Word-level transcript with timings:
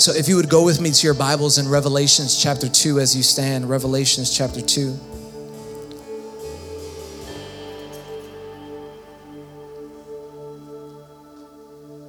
So 0.00 0.12
if 0.14 0.30
you 0.30 0.36
would 0.36 0.48
go 0.48 0.64
with 0.64 0.80
me 0.80 0.92
to 0.92 1.06
your 1.06 1.12
Bibles 1.12 1.58
in 1.58 1.68
Revelations 1.68 2.42
chapter 2.42 2.70
2 2.70 3.00
as 3.00 3.14
you 3.14 3.22
stand, 3.22 3.68
Revelations 3.68 4.34
chapter 4.34 4.62
2. 4.62 4.98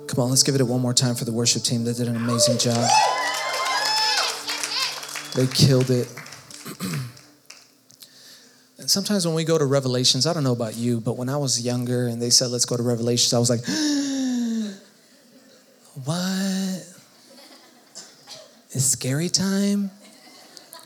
Come 0.08 0.24
on, 0.24 0.30
let's 0.30 0.42
give 0.42 0.56
it 0.56 0.64
one 0.64 0.80
more 0.80 0.94
time 0.94 1.16
for 1.16 1.26
the 1.26 1.34
worship 1.34 1.64
team. 1.64 1.84
They 1.84 1.92
did 1.92 2.08
an 2.08 2.16
amazing 2.16 2.60
job. 2.60 2.90
They 5.36 5.48
killed 5.48 5.90
it. 5.90 6.08
and 8.80 8.90
sometimes 8.90 9.28
when 9.28 9.36
we 9.36 9.44
go 9.44 9.58
to 9.58 9.66
Revelations, 9.66 10.26
I 10.26 10.32
don't 10.32 10.46
know 10.46 10.54
about 10.54 10.78
you, 10.78 11.02
but 11.02 11.18
when 11.18 11.28
I 11.28 11.36
was 11.36 11.62
younger 11.62 12.08
and 12.08 12.22
they 12.22 12.30
said, 12.30 12.52
let's 12.52 12.64
go 12.64 12.78
to 12.78 12.84
Revelations, 12.84 13.34
I 13.34 13.40
was 13.40 13.50
like, 13.50 13.66
what? 16.06 16.51
It's 18.72 18.86
scary 18.86 19.30
time? 19.30 19.92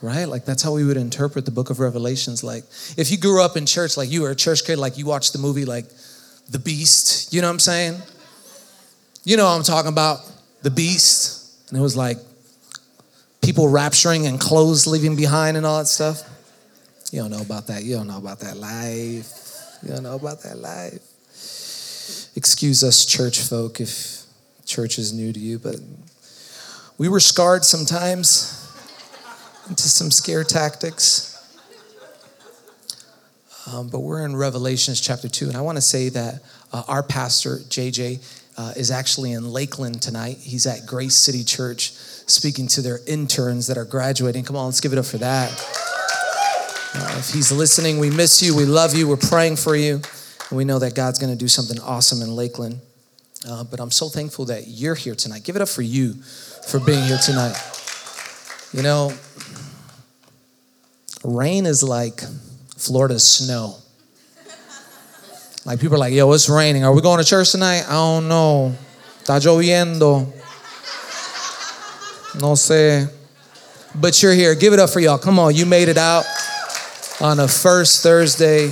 Right? 0.02 0.26
Like 0.26 0.46
that's 0.46 0.62
how 0.62 0.74
we 0.74 0.84
would 0.84 0.98
interpret 0.98 1.46
the 1.46 1.52
book 1.52 1.70
of 1.70 1.80
Revelations. 1.80 2.44
Like 2.44 2.64
if 2.98 3.12
you 3.12 3.18
grew 3.18 3.44
up 3.44 3.58
in 3.58 3.66
church, 3.66 3.98
like 3.98 4.12
you 4.12 4.22
were 4.22 4.32
a 4.32 4.36
church 4.36 4.66
kid, 4.66 4.78
like 4.78 4.98
you 4.98 5.06
watched 5.06 5.34
the 5.34 5.40
movie 5.40 5.66
like 5.66 5.86
The 6.50 6.60
Beast, 6.60 7.34
you 7.34 7.42
know 7.42 7.48
what 7.48 7.54
I'm 7.54 7.60
saying? 7.60 8.02
You 9.24 9.38
know 9.38 9.46
what 9.46 9.56
I'm 9.56 9.64
talking 9.64 9.92
about, 9.92 10.20
The 10.62 10.72
Beast. 10.72 11.70
And 11.70 11.78
it 11.78 11.82
was 11.82 11.96
like 11.98 12.18
people 13.42 13.66
rapturing 13.66 14.28
and 14.28 14.40
clothes 14.40 14.88
leaving 14.88 15.16
behind 15.16 15.58
and 15.58 15.66
all 15.66 15.80
that 15.80 15.88
stuff. 15.88 16.24
You 17.12 17.22
don't 17.22 17.32
know 17.32 17.42
about 17.42 17.68
that. 17.68 17.84
You 17.84 17.96
don't 17.96 18.08
know 18.08 18.18
about 18.18 18.40
that 18.40 18.58
life. 18.58 19.78
You 19.82 19.90
don't 19.90 20.04
know 20.04 20.16
about 20.16 20.42
that 20.44 20.58
life. 20.58 21.02
Excuse 22.36 22.84
us, 22.84 23.06
church 23.06 23.40
folk, 23.40 23.80
if 23.80 24.24
church 24.66 24.98
is 25.00 25.14
new 25.14 25.32
to 25.32 25.40
you, 25.40 25.60
but 25.60 25.78
we 26.98 27.10
were 27.10 27.20
scarred 27.20 27.66
sometimes 27.66 28.62
into 29.68 29.84
some 29.84 30.12
scare 30.12 30.44
tactics. 30.44 31.32
Um, 33.72 33.90
but 33.90 34.00
we're 34.00 34.24
in 34.24 34.36
Revelations 34.36 35.02
chapter 35.02 35.28
2, 35.28 35.48
and 35.48 35.58
I 35.58 35.62
want 35.62 35.78
to 35.78 35.82
say 35.82 36.10
that 36.10 36.42
uh, 36.72 36.84
our 36.88 37.02
pastor, 37.02 37.58
JJ, 37.58 38.24
uh, 38.58 38.74
is 38.78 38.92
actually 38.92 39.34
in 39.34 39.52
Lakeland 39.52 40.02
tonight. 40.02 40.38
He's 40.38 40.68
at 40.68 40.86
Grace 40.86 41.16
City 41.16 41.44
Church 41.44 41.92
speaking 41.92 42.68
to 42.68 42.82
their 42.82 43.00
interns 43.08 43.68
that 43.68 43.78
are 43.78 43.86
graduating. 43.86 44.46
Come 44.46 44.56
on, 44.56 44.66
let's 44.66 44.82
give 44.82 44.94
it 44.94 45.00
up 45.00 45.06
for 45.06 45.18
that. 45.18 45.52
Uh, 46.94 47.16
if 47.18 47.32
he's 47.32 47.52
listening, 47.52 48.00
we 48.00 48.10
miss 48.10 48.42
you, 48.42 48.56
we 48.56 48.66
love 48.66 48.96
you, 48.96 49.08
we're 49.08 49.18
praying 49.18 49.58
for 49.58 49.76
you, 49.76 49.96
and 49.96 50.58
we 50.58 50.64
know 50.64 50.80
that 50.80 50.96
God's 50.96 51.20
going 51.20 51.34
to 51.34 51.38
do 51.38 51.50
something 51.50 51.80
awesome 51.82 52.22
in 52.22 52.34
Lakeland. 52.34 52.80
Uh, 53.48 53.64
but 53.64 53.80
I'm 53.80 53.92
so 53.92 54.10
thankful 54.10 54.46
that 54.46 54.68
you're 54.68 54.96
here 54.96 55.16
tonight. 55.16 55.44
Give 55.44 55.56
it 55.56 55.62
up 55.62 55.70
for 55.70 55.82
you 55.82 56.16
for 56.68 56.80
being 56.80 57.04
here 57.04 57.18
tonight. 57.18 57.56
You 58.74 58.82
know, 58.82 59.14
rain 61.24 61.66
is 61.66 61.84
like 61.84 62.22
Florida 62.78 63.20
snow. 63.20 63.76
Like 65.66 65.80
people 65.80 65.96
are 65.96 66.00
like, 66.00 66.14
yo, 66.14 66.32
it's 66.34 66.50
raining. 66.50 66.84
Are 66.84 66.94
we 66.94 67.02
going 67.02 67.18
to 67.18 67.26
church 67.26 67.52
tonight? 67.52 67.86
I 67.88 67.94
don't 67.94 68.28
know. 68.28 68.76
Está 69.24 69.40
lloviendo. 69.40 70.32
No 72.40 72.54
sé. 72.54 73.12
But 73.96 74.22
you're 74.22 74.34
here. 74.34 74.54
Give 74.56 74.74
it 74.74 74.80
up 74.80 74.90
for 74.90 75.00
y'all. 75.00 75.18
Come 75.18 75.40
on, 75.40 75.56
you 75.56 75.66
made 75.66 75.88
it 75.88 75.98
out 75.98 76.26
on 77.22 77.40
a 77.40 77.48
first 77.48 78.04
Thursday. 78.04 78.72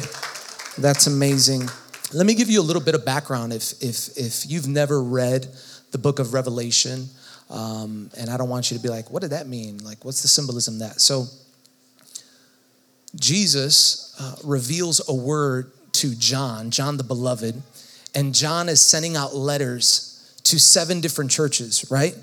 That's 0.77 1.07
amazing. 1.07 1.69
Let 2.13 2.25
me 2.25 2.35
give 2.35 2.49
you 2.49 2.61
a 2.61 2.63
little 2.63 2.81
bit 2.81 2.93
of 2.93 3.05
background 3.05 3.53
if 3.53 3.81
if 3.81 4.15
if 4.17 4.45
you've 4.49 4.67
never 4.67 5.01
read 5.01 5.47
the 5.91 5.97
book 5.97 6.19
of 6.19 6.33
Revelation. 6.33 7.07
Um, 7.53 8.09
and 8.17 8.31
I 8.31 8.37
don't 8.37 8.49
want 8.49 8.71
you 8.71 8.77
to 8.77 8.83
be 8.83 8.89
like, 8.89 9.11
what 9.11 9.21
did 9.21 9.29
that 9.29 9.47
mean? 9.47 9.77
Like, 9.77 10.03
what's 10.03 10.23
the 10.23 10.27
symbolism 10.27 10.79
that? 10.79 10.99
So, 10.99 11.27
Jesus 13.15 14.15
uh, 14.19 14.35
reveals 14.43 15.07
a 15.07 15.13
word 15.13 15.71
to 15.93 16.15
John, 16.15 16.71
John 16.71 16.97
the 16.97 17.03
beloved, 17.03 17.61
and 18.15 18.33
John 18.33 18.69
is 18.69 18.81
sending 18.81 19.15
out 19.15 19.35
letters 19.35 20.35
to 20.45 20.59
seven 20.59 20.99
different 20.99 21.29
churches, 21.29 21.89
right? 21.91 22.15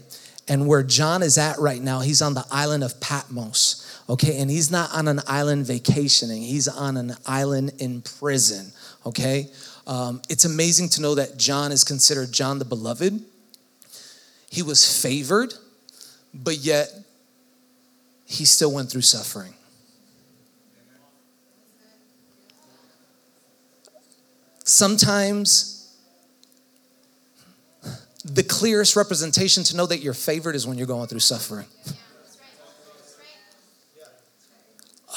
And 0.48 0.66
where 0.66 0.82
John 0.82 1.22
is 1.22 1.38
at 1.38 1.60
right 1.60 1.80
now, 1.80 2.00
he's 2.00 2.20
on 2.20 2.34
the 2.34 2.44
island 2.50 2.82
of 2.82 3.00
Patmos, 3.00 4.02
okay? 4.08 4.40
And 4.40 4.50
he's 4.50 4.72
not 4.72 4.92
on 4.92 5.06
an 5.06 5.20
island 5.28 5.64
vacationing, 5.64 6.42
he's 6.42 6.66
on 6.66 6.96
an 6.96 7.14
island 7.24 7.74
in 7.78 8.02
prison, 8.02 8.72
okay? 9.06 9.48
Um, 9.86 10.22
it's 10.28 10.44
amazing 10.44 10.88
to 10.90 11.02
know 11.02 11.14
that 11.14 11.36
John 11.36 11.70
is 11.70 11.84
considered 11.84 12.32
John 12.32 12.58
the 12.58 12.64
beloved 12.64 13.24
he 14.50 14.62
was 14.62 15.00
favored, 15.00 15.54
but 16.34 16.58
yet 16.58 16.90
he 18.26 18.44
still 18.44 18.72
went 18.72 18.90
through 18.90 19.00
suffering. 19.00 19.54
Sometimes 24.64 25.96
the 28.24 28.42
clearest 28.42 28.96
representation 28.96 29.62
to 29.64 29.76
know 29.76 29.86
that 29.86 29.98
you're 29.98 30.14
favored 30.14 30.54
is 30.54 30.66
when 30.66 30.76
you're 30.76 30.86
going 30.86 31.06
through 31.06 31.20
suffering. 31.20 31.66
Um, 35.08 35.14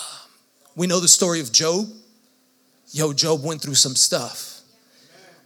we 0.75 0.87
know 0.87 0.99
the 0.99 1.07
story 1.07 1.39
of 1.39 1.51
Job. 1.51 1.87
Yo, 2.91 3.13
Job 3.13 3.43
went 3.43 3.61
through 3.61 3.75
some 3.75 3.95
stuff. 3.95 4.61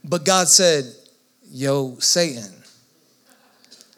But 0.04 0.24
God 0.24 0.48
said, 0.48 0.84
Yo, 1.50 1.96
Satan, 1.98 2.57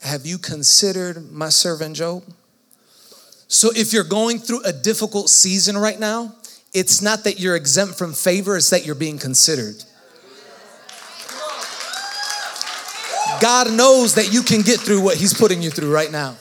have 0.02 0.26
you 0.26 0.38
considered 0.38 1.30
my 1.30 1.48
servant 1.48 1.96
Job? 1.96 2.24
So 3.48 3.70
if 3.74 3.92
you're 3.92 4.04
going 4.04 4.38
through 4.38 4.62
a 4.64 4.72
difficult 4.72 5.28
season 5.28 5.76
right 5.76 5.98
now, 5.98 6.34
it's 6.72 7.02
not 7.02 7.24
that 7.24 7.40
you're 7.40 7.56
exempt 7.56 7.98
from 7.98 8.12
favor, 8.12 8.56
it's 8.56 8.70
that 8.70 8.86
you're 8.86 8.94
being 8.94 9.18
considered. 9.18 9.82
God 13.40 13.72
knows 13.72 14.14
that 14.16 14.32
you 14.32 14.42
can 14.42 14.62
get 14.62 14.80
through 14.80 15.00
what 15.00 15.16
He's 15.16 15.34
putting 15.34 15.62
you 15.62 15.70
through 15.70 15.92
right 15.92 16.12
now 16.12 16.36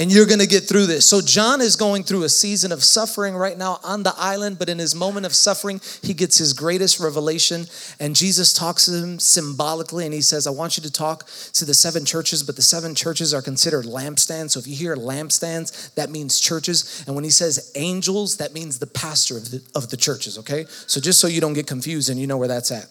and 0.00 0.10
you're 0.10 0.24
going 0.24 0.40
to 0.40 0.46
get 0.46 0.66
through 0.66 0.86
this. 0.86 1.06
So, 1.06 1.20
John 1.20 1.60
is 1.60 1.76
going 1.76 2.04
through 2.04 2.22
a 2.22 2.30
season 2.30 2.72
of 2.72 2.82
suffering 2.82 3.36
right 3.36 3.58
now 3.58 3.80
on 3.84 4.02
the 4.02 4.14
island, 4.16 4.58
but 4.58 4.70
in 4.70 4.78
his 4.78 4.94
moment 4.94 5.26
of 5.26 5.34
suffering, 5.34 5.78
he 6.02 6.14
gets 6.14 6.38
his 6.38 6.54
greatest 6.54 6.98
revelation. 7.00 7.66
And 8.00 8.16
Jesus 8.16 8.54
talks 8.54 8.86
to 8.86 8.92
him 8.92 9.18
symbolically, 9.18 10.06
and 10.06 10.14
he 10.14 10.22
says, 10.22 10.46
I 10.46 10.52
want 10.52 10.78
you 10.78 10.82
to 10.84 10.90
talk 10.90 11.26
to 11.52 11.66
the 11.66 11.74
seven 11.74 12.06
churches, 12.06 12.42
but 12.42 12.56
the 12.56 12.62
seven 12.62 12.94
churches 12.94 13.34
are 13.34 13.42
considered 13.42 13.84
lampstands. 13.84 14.52
So, 14.52 14.60
if 14.60 14.66
you 14.66 14.74
hear 14.74 14.96
lampstands, 14.96 15.94
that 15.96 16.08
means 16.08 16.40
churches. 16.40 17.04
And 17.06 17.14
when 17.14 17.24
he 17.24 17.30
says 17.30 17.70
angels, 17.74 18.38
that 18.38 18.54
means 18.54 18.78
the 18.78 18.86
pastor 18.86 19.36
of 19.36 19.50
the, 19.50 19.62
of 19.74 19.90
the 19.90 19.98
churches, 19.98 20.38
okay? 20.38 20.64
So, 20.86 20.98
just 21.02 21.20
so 21.20 21.26
you 21.26 21.42
don't 21.42 21.52
get 21.52 21.66
confused 21.66 22.08
and 22.08 22.18
you 22.18 22.26
know 22.26 22.38
where 22.38 22.48
that's 22.48 22.72
at. 22.72 22.86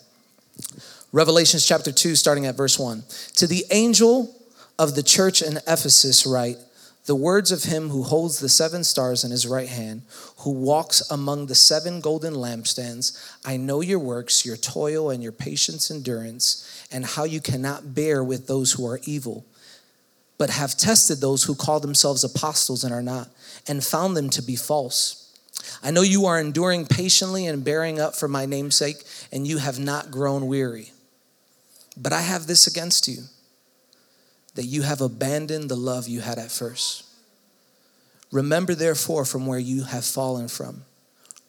Revelations 1.12 1.66
chapter 1.66 1.92
2, 1.92 2.16
starting 2.16 2.46
at 2.46 2.54
verse 2.54 2.78
1. 2.78 3.04
To 3.38 3.48
the 3.48 3.64
angel 3.72 4.36
of 4.78 4.94
the 4.94 5.02
church 5.02 5.42
in 5.42 5.58
Ephesus, 5.68 6.28
write, 6.28 6.58
the 7.10 7.16
words 7.16 7.52
of 7.52 7.64
him 7.64 7.90
who 7.90 8.04
holds 8.04 8.38
the 8.38 8.48
seven 8.48 8.84
stars 8.84 9.24
in 9.24 9.32
his 9.32 9.48
right 9.48 9.68
hand, 9.68 10.04
who 10.42 10.52
walks 10.52 11.02
among 11.10 11.48
the 11.48 11.56
seven 11.56 12.02
golden 12.02 12.36
lampstands. 12.36 13.36
I 13.44 13.58
know 13.58 13.82
your 13.82 13.98
works, 13.98 14.46
your 14.46 14.58
toil, 14.58 15.10
and 15.10 15.24
your 15.24 15.32
patience, 15.32 15.90
endurance, 15.90 16.86
and 16.92 17.04
how 17.04 17.24
you 17.24 17.42
cannot 17.42 17.96
bear 17.96 18.24
with 18.24 18.46
those 18.46 18.74
who 18.74 18.86
are 18.86 19.00
evil, 19.06 19.44
but 20.38 20.52
have 20.52 20.78
tested 20.78 21.18
those 21.18 21.46
who 21.46 21.56
call 21.56 21.80
themselves 21.80 22.24
apostles 22.24 22.84
and 22.84 22.94
are 22.94 23.02
not, 23.02 23.30
and 23.68 23.84
found 23.84 24.16
them 24.16 24.30
to 24.30 24.44
be 24.44 24.56
false. 24.56 25.36
I 25.82 25.90
know 25.90 26.04
you 26.04 26.28
are 26.28 26.40
enduring 26.40 26.86
patiently 26.86 27.48
and 27.48 27.66
bearing 27.66 28.00
up 28.00 28.16
for 28.16 28.28
my 28.28 28.46
namesake, 28.46 28.98
and 29.32 29.48
you 29.48 29.58
have 29.58 29.80
not 29.80 30.12
grown 30.12 30.46
weary. 30.46 30.92
But 31.98 32.14
I 32.14 32.22
have 32.22 32.46
this 32.46 32.68
against 32.68 33.08
you 33.08 33.24
that 34.60 34.66
you 34.66 34.82
have 34.82 35.00
abandoned 35.00 35.70
the 35.70 35.78
love 35.78 36.10
you 36.10 36.20
had 36.20 36.38
at 36.38 36.52
first. 36.52 37.06
Remember, 38.30 38.76
therefore, 38.76 39.24
from 39.24 39.48
where 39.48 39.58
you 39.58 39.86
have 39.86 40.04
fallen 40.04 40.50
from. 40.50 40.84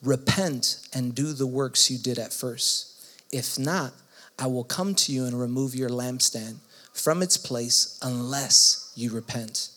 Repent 0.01 0.77
and 0.93 1.13
do 1.13 1.33
the 1.33 1.45
works 1.45 1.91
you 1.91 1.97
did 1.97 2.17
at 2.17 2.31
first. 2.31 3.05
If 3.29 3.59
not, 3.59 3.91
I 4.39 4.47
will 4.47 4.63
come 4.63 4.95
to 4.95 5.11
you 5.11 5.25
and 5.25 5.37
remove 5.37 5.75
your 5.75 5.89
lampstand 5.89 6.59
from 6.93 7.21
its 7.21 7.35
place 7.35 7.99
unless 8.01 8.93
you 8.95 9.11
repent. 9.11 9.67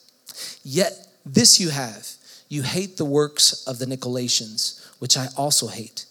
Yet 0.63 0.93
This 1.27 1.59
you 1.59 1.71
have. 1.71 2.07
You 2.49 2.63
hate 2.63 2.99
the 2.99 3.05
works 3.05 3.67
of 3.67 3.81
the 3.81 3.87
Nicolaitans, 3.87 4.81
which 5.01 5.17
I 5.17 5.27
also 5.37 5.67
hate. 5.67 6.07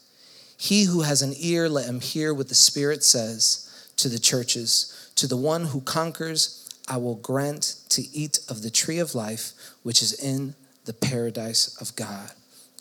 He 0.57 0.83
who 0.83 1.03
has 1.03 1.21
an 1.21 1.35
ear, 1.37 1.69
let 1.69 1.85
him 1.85 2.01
hear 2.01 2.33
what 2.33 2.49
the 2.49 2.55
Spirit 2.55 3.01
says 3.01 3.89
to 3.95 4.09
the 4.09 4.19
churches. 4.19 5.11
To 5.15 5.27
the 5.27 5.37
one 5.37 5.67
who 5.67 5.79
conquers, 5.79 6.62
I 6.88 6.97
will 6.97 7.15
grant 7.15 7.75
to 7.89 8.01
eat 8.12 8.39
of 8.50 8.62
the 8.62 8.69
tree 8.69 9.00
of 9.00 9.15
life, 9.15 9.53
which 9.83 10.01
is 10.01 10.13
in 10.13 10.56
the 10.85 10.94
paradise 10.94 11.77
of 11.81 11.95
God. 11.95 12.30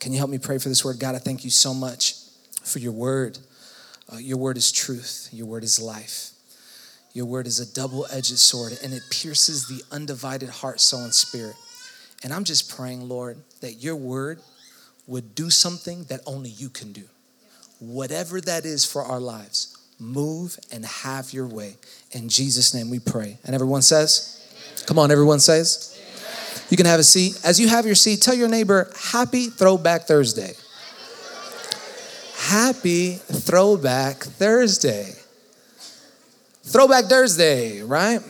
Can 0.01 0.13
you 0.13 0.19
help 0.19 0.31
me 0.31 0.39
pray 0.39 0.59
for 0.59 0.69
this 0.69 0.85
word? 0.85 0.99
God, 0.99 1.15
I 1.15 1.19
thank 1.19 1.45
you 1.45 1.51
so 1.51 1.73
much 1.73 2.15
for 2.65 2.81
your 2.81 2.93
word. 2.93 3.39
Uh, 4.13 4.17
your 4.17 4.39
word 4.39 4.57
is 4.57 4.73
truth, 4.73 5.29
your 5.33 5.47
word 5.47 5.63
is 5.65 5.81
life. 5.81 6.31
Your 7.15 7.27
word 7.27 7.47
is 7.47 7.61
a 7.61 7.75
double 7.75 8.07
edged 8.11 8.39
sword, 8.39 8.79
and 8.83 8.93
it 8.93 9.03
pierces 9.11 9.69
the 9.69 9.83
undivided 9.95 10.49
heart, 10.49 10.81
soul, 10.81 11.05
and 11.05 11.15
spirit. 11.15 11.57
And 12.25 12.33
I'm 12.33 12.45
just 12.45 12.75
praying, 12.75 13.09
Lord, 13.09 13.39
that 13.61 13.75
your 13.75 13.97
word 13.97 14.41
would 15.07 15.35
do 15.35 15.51
something 15.51 16.05
that 16.05 16.21
only 16.27 16.51
you 16.51 16.69
can 16.71 16.93
do. 16.93 17.05
Whatever 17.81 18.41
that 18.41 18.65
is 18.65 18.85
for 18.85 19.03
our 19.03 19.21
lives, 19.21 19.72
move 20.03 20.59
and 20.71 20.85
have 20.85 21.33
your 21.33 21.47
way. 21.47 21.77
In 22.11 22.29
Jesus' 22.29 22.75
name 22.75 22.91
we 22.91 22.99
pray. 22.99 23.39
And 23.45 23.55
everyone 23.55 23.83
says, 23.83 24.29
Come 24.87 24.99
on, 24.99 25.11
everyone 25.11 25.41
says. 25.41 25.89
You 26.69 26.77
can 26.77 26.87
have 26.87 27.01
a 27.01 27.05
seat. 27.05 27.39
As 27.45 27.61
you 27.61 27.69
have 27.69 27.87
your 27.87 27.95
seat, 27.95 28.21
tell 28.21 28.35
your 28.35 28.49
neighbor, 28.49 28.91
Happy 28.97 29.47
Throwback 29.47 30.03
Thursday. 30.03 30.55
Happy 32.37 33.13
Throwback 33.15 34.17
Thursday. 34.17 35.13
Throwback 36.65 37.05
Thursday, 37.05 37.83
right? 37.83 38.21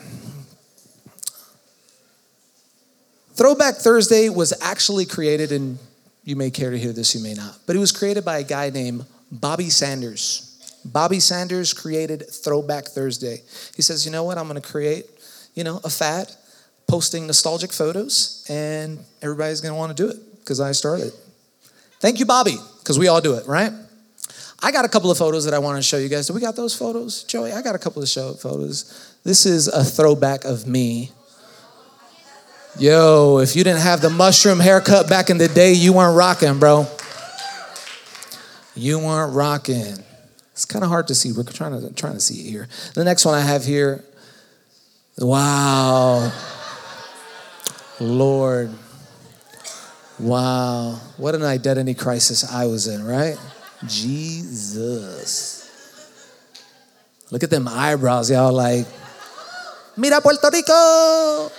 Throwback 3.34 3.76
Thursday 3.76 4.28
was 4.28 4.52
actually 4.60 5.06
created, 5.06 5.52
and 5.52 5.78
you 6.24 6.36
may 6.36 6.50
care 6.50 6.70
to 6.70 6.78
hear 6.78 6.92
this, 6.92 7.14
you 7.14 7.22
may 7.22 7.34
not, 7.34 7.58
but 7.66 7.76
it 7.76 7.78
was 7.78 7.92
created 7.92 8.24
by 8.24 8.38
a 8.38 8.44
guy 8.44 8.70
named 8.70 9.06
Bobby 9.30 9.70
Sanders. 9.70 10.51
Bobby 10.84 11.20
Sanders 11.20 11.72
created 11.72 12.24
Throwback 12.30 12.86
Thursday. 12.86 13.42
He 13.76 13.82
says, 13.82 14.04
you 14.04 14.12
know 14.12 14.24
what, 14.24 14.38
I'm 14.38 14.46
gonna 14.46 14.60
create, 14.60 15.06
you 15.54 15.64
know, 15.64 15.80
a 15.84 15.90
fad, 15.90 16.30
posting 16.86 17.26
nostalgic 17.26 17.72
photos, 17.72 18.44
and 18.48 18.98
everybody's 19.22 19.60
gonna 19.60 19.76
wanna 19.76 19.94
do 19.94 20.08
it 20.08 20.18
because 20.40 20.60
I 20.60 20.72
started. 20.72 21.12
Thank 22.00 22.18
you, 22.18 22.26
Bobby, 22.26 22.56
because 22.80 22.98
we 22.98 23.08
all 23.08 23.20
do 23.20 23.34
it, 23.34 23.46
right? 23.46 23.72
I 24.64 24.70
got 24.70 24.84
a 24.84 24.88
couple 24.88 25.10
of 25.10 25.18
photos 25.18 25.44
that 25.44 25.54
I 25.54 25.58
want 25.58 25.76
to 25.76 25.82
show 25.82 25.96
you 25.96 26.08
guys. 26.08 26.28
Do 26.28 26.34
we 26.34 26.40
got 26.40 26.54
those 26.54 26.72
photos, 26.72 27.24
Joey? 27.24 27.52
I 27.52 27.62
got 27.62 27.74
a 27.74 27.78
couple 27.78 28.00
of 28.00 28.08
show 28.08 28.32
photos. 28.34 29.16
This 29.24 29.44
is 29.44 29.66
a 29.66 29.82
throwback 29.82 30.44
of 30.44 30.68
me. 30.68 31.10
Yo, 32.78 33.38
if 33.38 33.56
you 33.56 33.64
didn't 33.64 33.80
have 33.80 34.00
the 34.00 34.08
mushroom 34.08 34.60
haircut 34.60 35.08
back 35.08 35.30
in 35.30 35.38
the 35.38 35.48
day, 35.48 35.72
you 35.72 35.92
weren't 35.92 36.16
rocking, 36.16 36.60
bro. 36.60 36.86
You 38.76 39.00
weren't 39.00 39.34
rocking. 39.34 39.98
It's 40.62 40.70
kind 40.70 40.84
of 40.84 40.90
hard 40.90 41.08
to 41.08 41.14
see. 41.16 41.32
We're 41.32 41.42
trying 41.42 41.72
to 41.72 41.92
trying 41.92 42.12
to 42.12 42.20
see 42.20 42.46
it 42.46 42.50
here. 42.50 42.68
The 42.94 43.02
next 43.02 43.24
one 43.24 43.34
I 43.34 43.40
have 43.40 43.64
here. 43.64 44.04
Wow. 45.18 46.30
Lord. 47.98 48.70
Wow. 50.20 51.00
What 51.16 51.34
an 51.34 51.42
identity 51.42 51.94
crisis 51.94 52.48
I 52.48 52.66
was 52.66 52.86
in, 52.86 53.04
right? 53.04 53.36
Jesus. 53.88 55.58
Look 57.32 57.42
at 57.42 57.50
them 57.50 57.66
eyebrows, 57.66 58.30
y'all 58.30 58.52
like, 58.52 58.86
Mira 59.96 60.20
Puerto 60.20 60.48
Rico. 60.52 61.50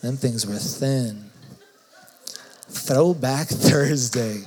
Them 0.00 0.16
things 0.16 0.46
were 0.46 0.56
thin. 0.56 1.30
Throwback 2.70 3.48
Thursday. 3.48 4.44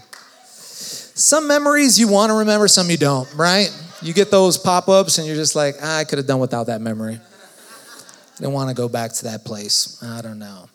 Some 1.18 1.48
memories 1.48 2.00
you 2.00 2.08
want 2.08 2.30
to 2.30 2.36
remember, 2.36 2.68
some 2.68 2.92
you 2.92 2.98
don't, 2.98 3.28
right? 3.34 3.76
You 4.04 4.14
get 4.14 4.30
those 4.30 4.56
pop 4.56 4.88
ups 4.88 5.18
and 5.18 5.26
you're 5.26 5.36
just 5.36 5.56
like, 5.56 5.74
ah, 5.82 5.98
I 5.98 6.04
could 6.04 6.20
have 6.20 6.28
done 6.28 6.40
without 6.40 6.68
that 6.68 6.80
memory. 6.80 7.20
I 7.20 8.44
don't 8.44 8.54
want 8.54 8.70
to 8.70 8.76
go 8.76 8.88
back 8.88 9.14
to 9.14 9.24
that 9.24 9.44
place. 9.44 10.02
I 10.04 10.22
don't 10.22 10.38
know. 10.38 10.70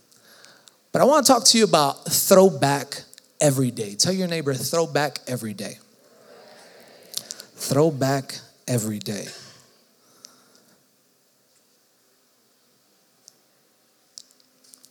But 0.91 1.01
I 1.01 1.05
want 1.05 1.25
to 1.25 1.33
talk 1.33 1.45
to 1.45 1.59
you 1.59 1.63
about 1.63 2.07
throwback 2.07 3.03
every 3.41 3.71
day. 3.71 3.95
Tell 3.95 4.13
your 4.13 4.27
neighbor, 4.27 4.53
throwback 4.53 5.21
every 5.29 5.55
day. 5.55 5.79
Throwback 7.55 8.37
every 8.67 8.99
day. 8.99 9.27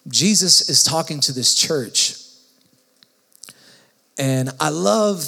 Jesus 0.08 0.70
is 0.70 0.82
talking 0.82 1.20
to 1.20 1.34
this 1.34 1.54
church. 1.54 2.21
And 4.22 4.52
I 4.60 4.70
love 4.70 5.28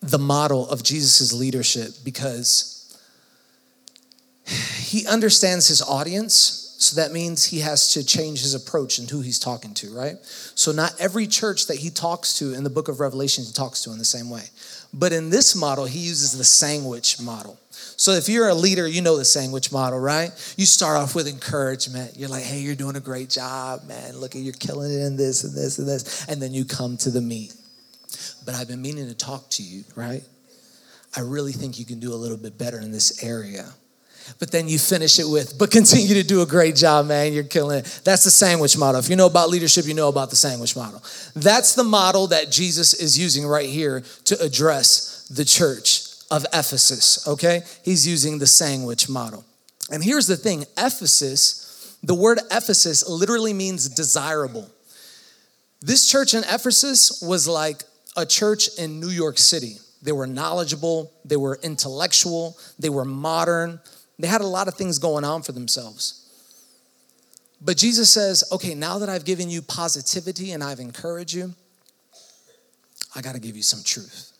the 0.00 0.18
model 0.18 0.70
of 0.70 0.84
Jesus' 0.84 1.32
leadership 1.32 1.90
because 2.04 2.96
he 4.76 5.08
understands 5.08 5.66
his 5.66 5.82
audience. 5.82 6.76
So 6.78 7.00
that 7.00 7.10
means 7.10 7.44
he 7.44 7.58
has 7.58 7.92
to 7.94 8.06
change 8.06 8.40
his 8.40 8.54
approach 8.54 9.00
and 9.00 9.10
who 9.10 9.22
he's 9.22 9.40
talking 9.40 9.74
to, 9.74 9.92
right? 9.92 10.14
So 10.22 10.70
not 10.70 10.94
every 11.00 11.26
church 11.26 11.66
that 11.66 11.78
he 11.78 11.90
talks 11.90 12.38
to 12.38 12.54
in 12.54 12.62
the 12.62 12.70
book 12.70 12.86
of 12.86 13.00
Revelation 13.00 13.42
he 13.42 13.50
talks 13.50 13.82
to 13.82 13.90
in 13.90 13.98
the 13.98 14.04
same 14.04 14.30
way. 14.30 14.44
But 14.94 15.12
in 15.12 15.30
this 15.30 15.56
model, 15.56 15.86
he 15.86 15.98
uses 15.98 16.38
the 16.38 16.44
sandwich 16.44 17.20
model. 17.20 17.58
So 17.72 18.12
if 18.12 18.28
you're 18.28 18.48
a 18.48 18.54
leader, 18.54 18.86
you 18.86 19.02
know 19.02 19.16
the 19.16 19.24
sandwich 19.24 19.72
model, 19.72 19.98
right? 19.98 20.30
You 20.56 20.64
start 20.64 20.96
off 20.96 21.16
with 21.16 21.26
encouragement. 21.26 22.16
You're 22.16 22.28
like, 22.28 22.44
hey, 22.44 22.60
you're 22.60 22.76
doing 22.76 22.94
a 22.94 23.00
great 23.00 23.30
job, 23.30 23.82
man. 23.88 24.16
Look 24.16 24.36
at 24.36 24.42
you're 24.42 24.54
killing 24.54 24.92
it 24.92 25.04
in 25.04 25.16
this 25.16 25.42
and 25.42 25.56
this 25.56 25.80
and 25.80 25.88
this. 25.88 26.28
And 26.28 26.40
then 26.40 26.54
you 26.54 26.64
come 26.64 26.96
to 26.98 27.10
the 27.10 27.20
meat. 27.20 27.52
But 28.44 28.54
I've 28.54 28.68
been 28.68 28.82
meaning 28.82 29.08
to 29.08 29.14
talk 29.14 29.50
to 29.50 29.62
you, 29.62 29.84
right? 29.94 30.22
I 31.16 31.20
really 31.20 31.52
think 31.52 31.78
you 31.78 31.84
can 31.84 32.00
do 32.00 32.12
a 32.12 32.16
little 32.16 32.36
bit 32.36 32.58
better 32.58 32.80
in 32.80 32.92
this 32.92 33.22
area. 33.24 33.66
But 34.38 34.50
then 34.50 34.68
you 34.68 34.78
finish 34.78 35.18
it 35.18 35.26
with, 35.26 35.58
but 35.58 35.70
continue 35.70 36.14
to 36.14 36.22
do 36.22 36.42
a 36.42 36.46
great 36.46 36.76
job, 36.76 37.06
man. 37.06 37.32
You're 37.32 37.44
killing 37.44 37.78
it. 37.78 38.00
That's 38.04 38.24
the 38.24 38.30
sandwich 38.30 38.76
model. 38.76 39.00
If 39.00 39.08
you 39.08 39.16
know 39.16 39.26
about 39.26 39.48
leadership, 39.48 39.86
you 39.86 39.94
know 39.94 40.08
about 40.08 40.30
the 40.30 40.36
sandwich 40.36 40.76
model. 40.76 41.02
That's 41.34 41.74
the 41.74 41.84
model 41.84 42.26
that 42.28 42.50
Jesus 42.50 42.94
is 42.94 43.18
using 43.18 43.46
right 43.46 43.68
here 43.68 44.02
to 44.24 44.38
address 44.40 45.26
the 45.28 45.44
church 45.44 46.08
of 46.30 46.44
Ephesus, 46.52 47.26
okay? 47.26 47.62
He's 47.82 48.06
using 48.06 48.38
the 48.38 48.46
sandwich 48.46 49.08
model. 49.08 49.44
And 49.90 50.04
here's 50.04 50.26
the 50.26 50.36
thing 50.36 50.66
Ephesus, 50.76 51.96
the 52.02 52.14
word 52.14 52.38
Ephesus 52.50 53.08
literally 53.08 53.54
means 53.54 53.88
desirable. 53.88 54.68
This 55.80 56.10
church 56.10 56.34
in 56.34 56.44
Ephesus 56.44 57.22
was 57.22 57.48
like 57.48 57.82
a 58.18 58.26
church 58.26 58.68
in 58.78 59.00
New 59.00 59.08
York 59.08 59.38
City. 59.38 59.76
They 60.02 60.12
were 60.12 60.26
knowledgeable, 60.26 61.12
they 61.24 61.36
were 61.36 61.58
intellectual, 61.62 62.56
they 62.78 62.88
were 62.88 63.04
modern, 63.04 63.80
they 64.18 64.26
had 64.26 64.40
a 64.40 64.46
lot 64.46 64.68
of 64.68 64.74
things 64.74 64.98
going 64.98 65.24
on 65.24 65.42
for 65.42 65.52
themselves. 65.52 66.24
But 67.60 67.76
Jesus 67.76 68.10
says, 68.10 68.44
okay, 68.52 68.74
now 68.74 68.98
that 68.98 69.08
I've 69.08 69.24
given 69.24 69.48
you 69.48 69.62
positivity 69.62 70.52
and 70.52 70.62
I've 70.62 70.80
encouraged 70.80 71.34
you, 71.34 71.54
I 73.14 73.20
got 73.20 73.34
to 73.34 73.40
give 73.40 73.56
you 73.56 73.62
some 73.62 73.82
truth. 73.82 74.32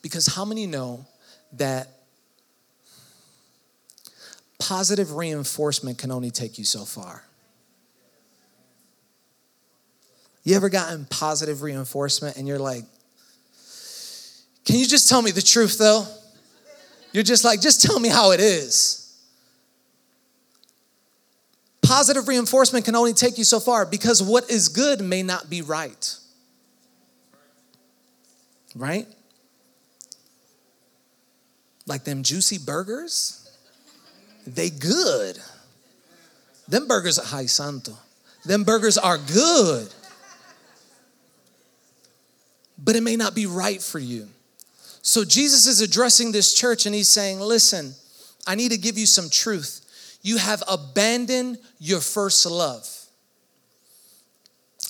Because 0.00 0.26
how 0.26 0.44
many 0.44 0.66
know 0.66 1.04
that 1.52 1.88
positive 4.58 5.12
reinforcement 5.12 5.98
can 5.98 6.10
only 6.10 6.30
take 6.30 6.58
you 6.58 6.64
so 6.64 6.84
far? 6.84 7.24
You 10.44 10.56
ever 10.56 10.68
gotten 10.68 11.06
positive 11.06 11.62
reinforcement 11.62 12.36
and 12.36 12.48
you're 12.48 12.58
like, 12.58 12.84
can 14.64 14.76
you 14.76 14.86
just 14.86 15.08
tell 15.08 15.22
me 15.22 15.30
the 15.30 15.42
truth 15.42 15.78
though? 15.78 16.06
You're 17.12 17.22
just 17.22 17.44
like, 17.44 17.60
just 17.60 17.82
tell 17.82 18.00
me 18.00 18.08
how 18.08 18.32
it 18.32 18.40
is. 18.40 18.98
Positive 21.82 22.26
reinforcement 22.26 22.84
can 22.84 22.96
only 22.96 23.12
take 23.12 23.38
you 23.38 23.44
so 23.44 23.60
far 23.60 23.84
because 23.84 24.22
what 24.22 24.50
is 24.50 24.68
good 24.68 25.00
may 25.00 25.22
not 25.22 25.50
be 25.50 25.62
right. 25.62 26.16
Right? 28.74 29.06
Like 31.86 32.04
them 32.04 32.22
juicy 32.22 32.58
burgers, 32.58 33.50
they 34.46 34.70
good. 34.70 35.38
Them 36.68 36.86
burgers 36.86 37.18
are 37.18 37.26
high 37.26 37.46
santo. 37.46 37.92
Them 38.44 38.64
burgers 38.64 38.96
are 38.96 39.18
good. 39.18 39.92
But 42.84 42.96
it 42.96 43.02
may 43.02 43.16
not 43.16 43.34
be 43.34 43.46
right 43.46 43.80
for 43.80 43.98
you. 43.98 44.28
So 45.02 45.24
Jesus 45.24 45.66
is 45.66 45.80
addressing 45.80 46.32
this 46.32 46.54
church 46.54 46.86
and 46.86 46.94
he's 46.94 47.08
saying, 47.08 47.40
Listen, 47.40 47.94
I 48.46 48.54
need 48.54 48.72
to 48.72 48.78
give 48.78 48.98
you 48.98 49.06
some 49.06 49.30
truth. 49.30 50.18
You 50.22 50.38
have 50.38 50.62
abandoned 50.68 51.58
your 51.78 52.00
first 52.00 52.46
love. 52.46 52.88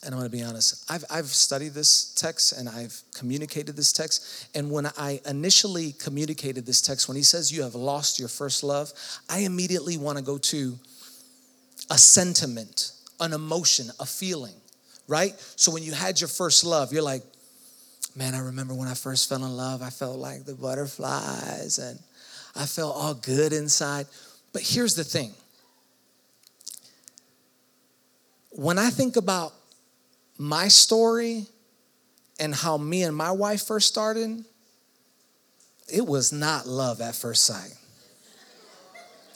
And 0.05 0.15
I'm 0.15 0.21
gonna 0.21 0.31
be 0.31 0.43
honest, 0.43 0.91
I've, 0.91 1.05
I've 1.11 1.27
studied 1.27 1.75
this 1.75 2.13
text 2.15 2.53
and 2.53 2.69
I've 2.69 3.01
communicated 3.15 3.77
this 3.77 3.93
text. 3.93 4.49
And 4.55 4.71
when 4.71 4.87
I 4.99 5.21
initially 5.27 5.93
communicated 5.93 6.67
this 6.67 6.81
text, 6.81 7.09
when 7.09 7.17
he 7.17 7.23
says 7.23 7.53
you 7.53 7.63
have 7.63 7.75
lost 7.75 8.19
your 8.19 8.29
first 8.29 8.65
love, 8.65 8.93
I 9.29 9.41
immediately 9.41 9.97
wanna 9.97 10.23
go 10.23 10.39
to 10.39 10.79
a 11.91 11.97
sentiment, 11.97 12.93
an 13.21 13.33
emotion, 13.33 13.91
a 14.01 14.07
feeling, 14.07 14.55
right? 15.07 15.35
So 15.57 15.71
when 15.71 15.85
you 15.85 15.93
had 15.93 16.21
your 16.21 16.29
first 16.29 16.65
love, 16.65 16.93
you're 16.93 17.03
like, 17.03 17.23
man, 18.17 18.35
I 18.35 18.41
remember 18.41 18.75
when 18.75 18.89
I 18.89 18.95
first 18.95 19.29
fell 19.29 19.45
in 19.45 19.57
love, 19.57 19.83
I 19.83 19.91
felt 19.91 20.19
like 20.19 20.45
the 20.45 20.55
butterflies 20.55 21.79
and 21.79 21.99
I 22.55 22.67
felt 22.67 22.95
all 22.97 23.15
good 23.15 23.53
inside. 23.53 24.07
But 24.53 24.63
here's 24.63 24.95
the 24.95 25.05
thing 25.05 25.33
when 28.51 28.79
I 28.79 28.91
think 28.91 29.17
about 29.17 29.55
my 30.39 30.69
story 30.69 31.47
and 32.39 32.55
how 32.55 32.77
me 32.77 33.03
and 33.03 33.17
my 33.17 33.31
wife 33.31 33.63
first 33.63 33.89
started, 33.89 34.45
it 35.93 36.07
was 36.07 36.33
not 36.33 36.67
love 36.67 37.01
at 37.01 37.15
first 37.15 37.45
sight. 37.45 37.75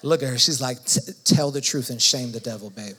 Look 0.02 0.22
at 0.22 0.28
her. 0.28 0.38
She's 0.38 0.60
like, 0.60 0.78
tell 1.24 1.50
the 1.50 1.60
truth 1.60 1.90
and 1.90 2.00
shame 2.00 2.32
the 2.32 2.40
devil, 2.40 2.70
babe. 2.70 2.96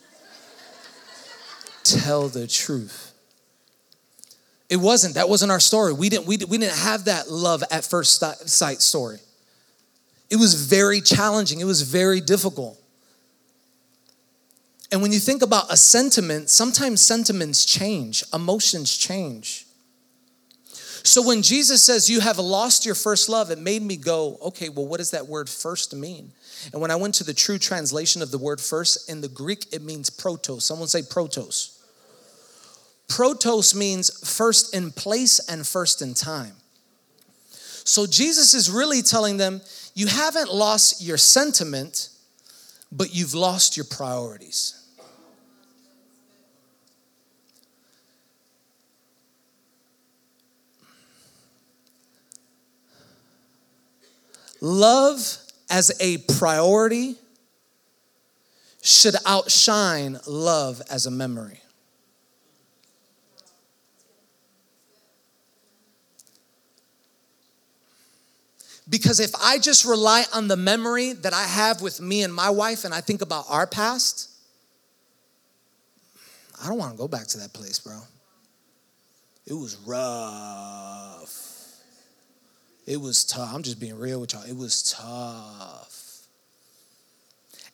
tell 1.84 2.27
the 2.27 2.48
truth. 2.48 3.07
It 4.70 4.78
wasn't. 4.78 5.16
That 5.16 5.30
wasn't 5.30 5.52
our 5.52 5.60
story. 5.60 5.94
We 5.94 6.10
didn't, 6.10 6.28
we, 6.28 6.38
we 6.38 6.58
didn't 6.58 6.78
have 6.78 7.06
that 7.06 7.30
love 7.30 7.64
at 7.72 7.86
first 7.86 8.22
sight 8.50 8.82
story. 8.82 9.20
It 10.30 10.36
was 10.36 10.56
very 10.56 11.00
challenging. 11.00 11.62
It 11.62 11.66
was 11.66 11.84
very 11.84 12.20
difficult. 12.20 12.78
And 14.92 15.02
when 15.02 15.12
you 15.12 15.20
think 15.20 15.42
about 15.42 15.72
a 15.72 15.78
sentiment, 15.78 16.50
sometimes 16.50 17.02
sentiments 17.02 17.66
change, 17.66 18.24
emotions 18.34 18.96
change. 18.98 19.66
So 21.04 21.22
when 21.22 21.42
Jesus 21.42 21.84
says, 21.84 22.10
You 22.10 22.20
have 22.20 22.38
lost 22.38 22.86
your 22.86 22.96
first 22.96 23.30
love, 23.30 23.52
it 23.52 23.60
made 23.60 23.82
me 23.82 23.96
go, 23.96 24.38
Okay, 24.42 24.70
well, 24.70 24.86
what 24.86 24.98
does 24.98 25.12
that 25.12 25.28
word 25.28 25.50
first 25.50 25.96
mean? 25.96 26.32
And 26.74 26.82
when 26.82 26.92
I 26.92 26.96
went 26.96 27.16
to 27.16 27.24
the 27.24 27.34
true 27.34 27.58
translation 27.58 28.22
of 28.22 28.32
the 28.32 28.38
word 28.38 28.60
first, 28.60 29.10
in 29.10 29.22
the 29.22 29.28
Greek, 29.28 29.68
it 29.72 29.82
means 29.82 30.10
protos. 30.10 30.64
Someone 30.64 30.88
say 30.88 31.02
protos. 31.02 31.76
Protos 33.08 33.74
means 33.74 34.10
first 34.30 34.76
in 34.76 34.92
place 34.92 35.40
and 35.48 35.66
first 35.66 36.02
in 36.02 36.14
time. 36.14 36.54
So 37.50 38.06
Jesus 38.06 38.54
is 38.54 38.70
really 38.70 39.02
telling 39.02 39.38
them, 39.38 39.62
You 39.94 40.08
haven't 40.08 40.54
lost 40.54 41.02
your 41.02 41.18
sentiment, 41.18 42.10
but 42.92 43.16
you've 43.16 43.34
lost 43.34 43.78
your 43.78 43.86
priorities. 43.86 44.74
Love 54.60 55.38
as 55.70 55.92
a 56.00 56.18
priority 56.38 57.16
should 58.82 59.16
outshine 59.26 60.20
love 60.26 60.82
as 60.90 61.06
a 61.06 61.12
memory. 61.12 61.62
Because 68.89 69.20
if 69.20 69.32
I 69.41 69.60
just 69.60 69.86
rely 69.86 70.24
on 70.34 70.48
the 70.48 70.56
memory 70.56 71.13
that 71.13 71.34
I 71.34 71.44
have 71.44 71.82
with 71.82 72.00
me 72.00 72.24
and 72.24 72.34
my 72.34 72.50
wife 72.50 72.86
and 72.86 72.94
I 72.94 73.01
think 73.01 73.22
about 73.22 73.46
our 73.50 73.67
past, 73.67 74.29
I 76.63 76.67
don't 76.67 76.77
want 76.77 76.94
to 76.94 76.98
go 76.98 77.08
back 77.08 77.27
to 77.27 77.39
that 77.39 77.53
place, 77.53 77.79
bro. 77.79 78.00
It 79.46 79.53
was 79.53 79.77
rough. 79.86 81.48
It 82.86 83.00
was 83.00 83.25
tough. 83.25 83.53
I'm 83.53 83.63
just 83.63 83.79
being 83.79 83.98
real 83.98 84.22
with 84.22 84.34
y'all. 84.34 84.44
It 84.44 84.56
was 84.56 84.94
tough. 84.94 86.22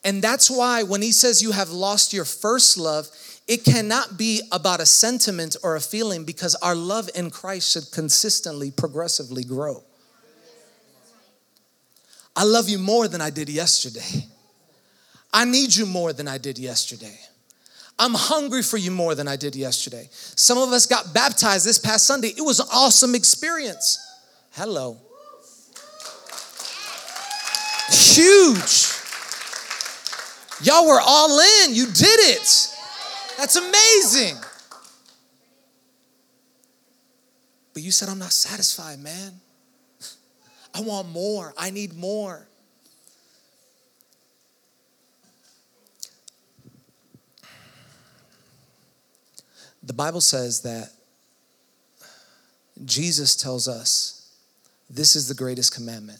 And 0.03 0.21
that's 0.21 0.49
why 0.49 0.83
when 0.83 1.01
he 1.01 1.11
says 1.11 1.41
you 1.41 1.51
have 1.51 1.69
lost 1.69 2.11
your 2.11 2.25
first 2.25 2.77
love, 2.77 3.07
it 3.47 3.63
cannot 3.63 4.17
be 4.17 4.41
about 4.51 4.81
a 4.81 4.85
sentiment 4.85 5.55
or 5.63 5.75
a 5.75 5.81
feeling 5.81 6.25
because 6.25 6.55
our 6.55 6.75
love 6.75 7.09
in 7.15 7.29
Christ 7.29 7.71
should 7.71 7.91
consistently, 7.91 8.71
progressively 8.71 9.43
grow. 9.43 9.83
I 12.35 12.43
love 12.43 12.69
you 12.69 12.79
more 12.79 13.07
than 13.07 13.21
I 13.21 13.29
did 13.29 13.49
yesterday. 13.49 14.27
I 15.31 15.45
need 15.45 15.75
you 15.75 15.85
more 15.85 16.13
than 16.13 16.27
I 16.27 16.37
did 16.37 16.57
yesterday. 16.57 17.19
I'm 17.99 18.13
hungry 18.13 18.63
for 18.63 18.77
you 18.77 18.91
more 18.91 19.13
than 19.15 19.27
I 19.27 19.35
did 19.35 19.55
yesterday. 19.55 20.09
Some 20.11 20.57
of 20.57 20.69
us 20.69 20.85
got 20.85 21.13
baptized 21.13 21.65
this 21.65 21.77
past 21.77 22.07
Sunday. 22.07 22.29
It 22.29 22.41
was 22.41 22.59
an 22.59 22.67
awesome 22.71 23.13
experience. 23.13 23.99
Hello. 24.51 24.97
Huge. 27.89 28.89
Y'all 30.61 30.87
were 30.87 31.01
all 31.01 31.39
in. 31.39 31.75
You 31.75 31.85
did 31.85 32.19
it. 32.19 32.69
That's 33.37 33.55
amazing. 33.55 34.37
But 37.73 37.83
you 37.83 37.91
said, 37.91 38.09
I'm 38.09 38.19
not 38.19 38.31
satisfied, 38.31 38.99
man. 38.99 39.33
I 40.73 40.81
want 40.81 41.09
more. 41.09 41.53
I 41.57 41.69
need 41.69 41.93
more. 41.93 42.47
The 49.83 49.93
Bible 49.93 50.21
says 50.21 50.61
that 50.61 50.89
Jesus 52.85 53.35
tells 53.35 53.67
us 53.67 54.31
this 54.89 55.15
is 55.15 55.27
the 55.27 55.33
greatest 55.33 55.73
commandment. 55.73 56.19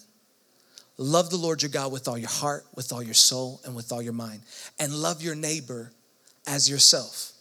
Love 0.98 1.30
the 1.30 1.38
Lord 1.38 1.62
your 1.62 1.72
God 1.72 1.92
with 1.92 2.08
all 2.08 2.18
your 2.18 2.30
heart, 2.30 2.66
with 2.76 2.92
all 2.92 3.02
your 3.02 3.14
soul, 3.14 3.62
and 3.66 3.76
with 3.76 3.92
all 3.92 4.02
your 4.02 4.14
mind. 4.14 4.42
And 4.80 4.94
love 4.94 5.24
your 5.24 5.36
neighbor 5.36 5.92
as 6.46 6.70
yourself. 6.70 7.32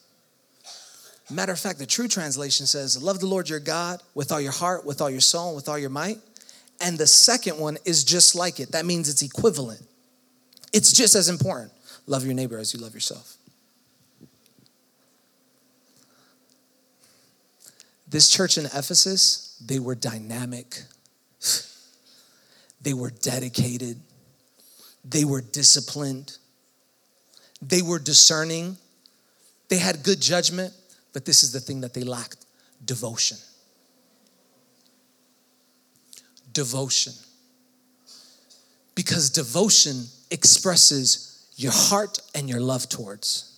Matter 1.30 1.52
of 1.52 1.60
fact, 1.60 1.78
the 1.78 1.86
true 1.86 2.08
translation 2.08 2.66
says, 2.66 3.02
Love 3.02 3.20
the 3.20 3.26
Lord 3.26 3.48
your 3.48 3.60
God 3.60 4.02
with 4.14 4.32
all 4.32 4.40
your 4.40 4.52
heart, 4.52 4.86
with 4.86 5.00
all 5.00 5.10
your 5.10 5.20
soul, 5.20 5.48
and 5.48 5.56
with 5.56 5.68
all 5.68 5.78
your 5.78 5.90
might. 5.90 6.18
And 6.82 6.98
the 6.98 7.06
second 7.06 7.58
one 7.58 7.78
is 7.84 8.02
just 8.02 8.34
like 8.34 8.58
it. 8.58 8.72
That 8.72 8.84
means 8.84 9.08
it's 9.08 9.22
equivalent. 9.22 9.86
It's 10.72 10.92
just 10.92 11.14
as 11.14 11.28
important. 11.28 11.72
Love 12.06 12.24
your 12.24 12.34
neighbor 12.34 12.58
as 12.58 12.74
you 12.74 12.80
love 12.80 12.92
yourself. 12.92 13.36
This 18.08 18.28
church 18.28 18.58
in 18.58 18.66
Ephesus, 18.66 19.56
they 19.64 19.78
were 19.78 19.94
dynamic 19.94 20.82
they 22.82 22.94
were 22.94 23.10
dedicated, 23.10 24.00
they 25.04 25.24
were 25.24 25.40
disciplined, 25.40 26.36
they 27.60 27.82
were 27.82 27.98
discerning, 27.98 28.76
they 29.68 29.78
had 29.78 30.02
good 30.02 30.20
judgment, 30.20 30.72
but 31.12 31.24
this 31.24 31.42
is 31.42 31.52
the 31.52 31.60
thing 31.60 31.80
that 31.82 31.94
they 31.94 32.02
lacked 32.02 32.44
devotion. 32.84 33.38
Devotion. 36.52 37.12
Because 38.94 39.30
devotion 39.30 40.04
expresses 40.30 41.46
your 41.56 41.72
heart 41.72 42.20
and 42.34 42.48
your 42.48 42.60
love 42.60 42.88
towards. 42.88 43.48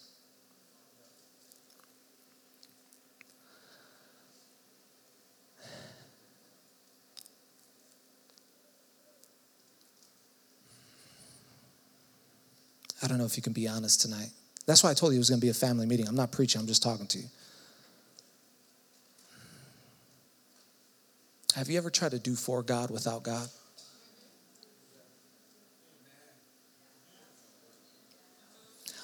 I 13.02 13.06
don't 13.06 13.18
know 13.18 13.26
if 13.26 13.36
you 13.36 13.42
can 13.42 13.52
be 13.52 13.68
honest 13.68 14.00
tonight. 14.00 14.30
That's 14.66 14.82
why 14.82 14.90
I 14.90 14.94
told 14.94 15.12
you 15.12 15.16
it 15.16 15.18
was 15.18 15.28
going 15.28 15.40
to 15.40 15.44
be 15.44 15.50
a 15.50 15.54
family 15.54 15.84
meeting. 15.84 16.08
I'm 16.08 16.14
not 16.14 16.32
preaching, 16.32 16.58
I'm 16.58 16.66
just 16.66 16.82
talking 16.82 17.06
to 17.08 17.18
you. 17.18 17.24
Have 21.54 21.68
you 21.68 21.78
ever 21.78 21.90
tried 21.90 22.10
to 22.10 22.18
do 22.18 22.34
for 22.34 22.62
God 22.62 22.90
without 22.90 23.22
God? 23.22 23.48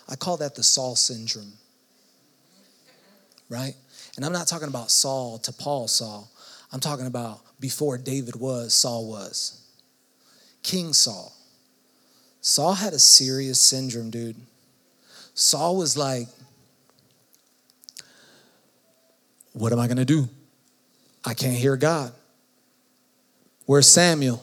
I 0.09 0.17
call 0.17 0.37
that 0.39 0.57
the 0.57 0.65
Saul 0.65 0.97
syndrome. 0.97 1.53
Right? 3.49 3.75
And 4.17 4.25
I'm 4.25 4.33
not 4.33 4.49
talking 4.49 4.67
about 4.67 4.91
Saul 4.91 5.39
to 5.39 5.53
Paul 5.53 5.87
Saul. 5.87 6.29
I'm 6.73 6.81
talking 6.81 7.07
about 7.07 7.41
before 7.61 7.97
David 7.99 8.35
was, 8.35 8.75
Saul 8.75 9.09
was. 9.09 9.65
King 10.65 10.93
Saul. 10.93 11.33
Saul 12.41 12.75
had 12.75 12.93
a 12.93 12.99
serious 12.99 13.61
syndrome, 13.61 14.11
dude. 14.11 14.37
Saul 15.35 15.77
was 15.77 15.97
like, 15.97 16.27
What 19.53 19.73
am 19.73 19.79
I 19.79 19.87
gonna 19.89 20.05
do? 20.05 20.29
I 21.25 21.35
can't 21.35 21.57
hear 21.57 21.77
God. 21.77 22.13
Where's 23.71 23.87
Samuel? 23.87 24.43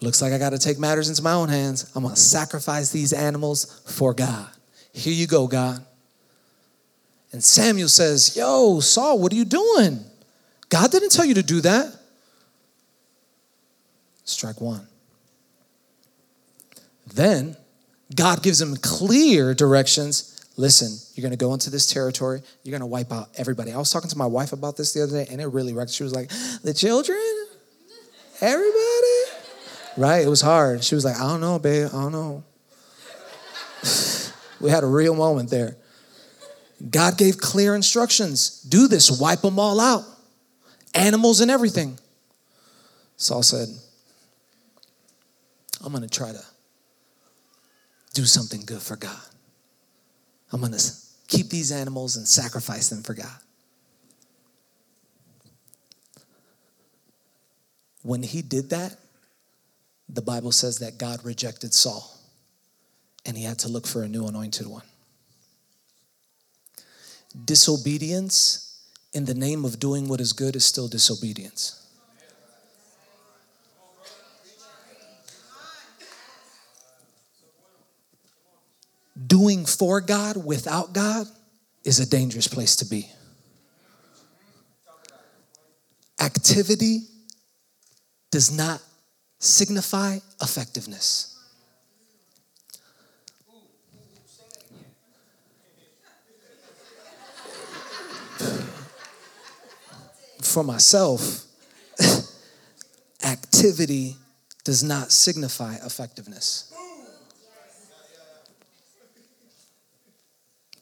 Looks 0.00 0.20
like 0.20 0.32
I 0.32 0.38
gotta 0.38 0.58
take 0.58 0.80
matters 0.80 1.08
into 1.08 1.22
my 1.22 1.30
own 1.30 1.48
hands. 1.48 1.92
I'm 1.94 2.02
gonna 2.02 2.16
sacrifice 2.16 2.90
these 2.90 3.12
animals 3.12 3.80
for 3.86 4.12
God. 4.14 4.48
Here 4.92 5.12
you 5.12 5.28
go, 5.28 5.46
God. 5.46 5.86
And 7.30 7.44
Samuel 7.44 7.88
says, 7.88 8.36
Yo, 8.36 8.80
Saul, 8.80 9.20
what 9.20 9.32
are 9.32 9.36
you 9.36 9.44
doing? 9.44 10.00
God 10.68 10.90
didn't 10.90 11.10
tell 11.10 11.24
you 11.24 11.34
to 11.34 11.42
do 11.44 11.60
that. 11.60 11.94
Strike 14.24 14.60
one. 14.60 14.88
Then 17.14 17.56
God 18.12 18.42
gives 18.42 18.60
him 18.60 18.74
clear 18.74 19.54
directions 19.54 20.32
listen, 20.56 20.98
you're 21.14 21.22
gonna 21.22 21.36
go 21.36 21.52
into 21.52 21.70
this 21.70 21.86
territory, 21.86 22.42
you're 22.64 22.76
gonna 22.76 22.88
wipe 22.88 23.12
out 23.12 23.28
everybody. 23.36 23.72
I 23.72 23.78
was 23.78 23.92
talking 23.92 24.10
to 24.10 24.18
my 24.18 24.26
wife 24.26 24.52
about 24.52 24.76
this 24.76 24.92
the 24.92 25.04
other 25.04 25.12
day, 25.12 25.30
and 25.30 25.40
it 25.40 25.46
really 25.46 25.74
wrecked. 25.74 25.92
She 25.92 26.02
was 26.02 26.12
like, 26.12 26.30
the 26.62 26.74
children? 26.74 27.45
Everybody? 28.40 29.42
Right? 29.96 30.22
It 30.24 30.28
was 30.28 30.40
hard. 30.40 30.84
She 30.84 30.94
was 30.94 31.04
like, 31.04 31.16
I 31.16 31.20
don't 31.20 31.40
know, 31.40 31.58
babe, 31.58 31.88
I 31.88 32.02
don't 32.02 32.12
know. 32.12 32.44
we 34.60 34.70
had 34.70 34.84
a 34.84 34.86
real 34.86 35.14
moment 35.14 35.50
there. 35.50 35.76
God 36.90 37.16
gave 37.16 37.38
clear 37.38 37.74
instructions 37.74 38.60
do 38.62 38.86
this, 38.86 39.20
wipe 39.20 39.40
them 39.40 39.58
all 39.58 39.80
out, 39.80 40.04
animals 40.94 41.40
and 41.40 41.50
everything. 41.50 41.98
Saul 43.16 43.42
said, 43.42 43.68
I'm 45.82 45.92
gonna 45.92 46.08
try 46.08 46.32
to 46.32 46.44
do 48.12 48.24
something 48.24 48.62
good 48.66 48.82
for 48.82 48.96
God. 48.96 49.16
I'm 50.52 50.60
gonna 50.60 50.78
keep 51.28 51.48
these 51.48 51.72
animals 51.72 52.16
and 52.16 52.28
sacrifice 52.28 52.90
them 52.90 53.02
for 53.02 53.14
God. 53.14 53.38
When 58.06 58.22
he 58.22 58.40
did 58.40 58.70
that, 58.70 58.94
the 60.08 60.22
Bible 60.22 60.52
says 60.52 60.78
that 60.78 60.96
God 60.96 61.24
rejected 61.24 61.74
Saul 61.74 62.16
and 63.26 63.36
he 63.36 63.42
had 63.42 63.58
to 63.58 63.68
look 63.68 63.84
for 63.84 64.04
a 64.04 64.08
new 64.08 64.28
anointed 64.28 64.68
one. 64.68 64.84
Disobedience 67.44 68.80
in 69.12 69.24
the 69.24 69.34
name 69.34 69.64
of 69.64 69.80
doing 69.80 70.06
what 70.06 70.20
is 70.20 70.32
good 70.32 70.54
is 70.54 70.64
still 70.64 70.86
disobedience. 70.86 71.84
Doing 79.26 79.66
for 79.66 80.00
God 80.00 80.36
without 80.44 80.92
God 80.92 81.26
is 81.82 81.98
a 81.98 82.08
dangerous 82.08 82.46
place 82.46 82.76
to 82.76 82.84
be. 82.84 83.10
Activity 86.20 87.08
does 88.30 88.56
not 88.56 88.82
signify 89.38 90.18
effectiveness. 90.42 91.32
For 100.42 100.62
myself, 100.62 101.44
activity 103.24 104.16
does 104.64 104.82
not 104.82 105.12
signify 105.12 105.74
effectiveness. 105.76 106.72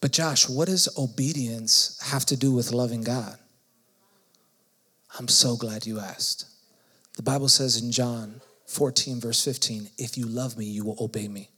But, 0.01 0.11
Josh, 0.11 0.47
what 0.47 0.67
does 0.67 0.87
obedience 0.97 1.99
have 2.11 2.25
to 2.27 2.37
do 2.37 2.51
with 2.51 2.71
loving 2.71 3.01
God? 3.01 3.37
I'm 5.17 5.27
so 5.27 5.55
glad 5.55 5.85
you 5.87 5.99
asked. 5.99 6.45
The 7.15 7.23
Bible 7.23 7.47
says 7.47 7.81
in 7.81 7.91
John 7.91 8.41
14, 8.67 9.21
verse 9.21 9.43
15, 9.43 9.89
if 9.97 10.17
you 10.17 10.25
love 10.25 10.57
me, 10.57 10.65
you 10.65 10.83
will 10.83 10.97
obey 10.99 11.27
me. 11.27 11.49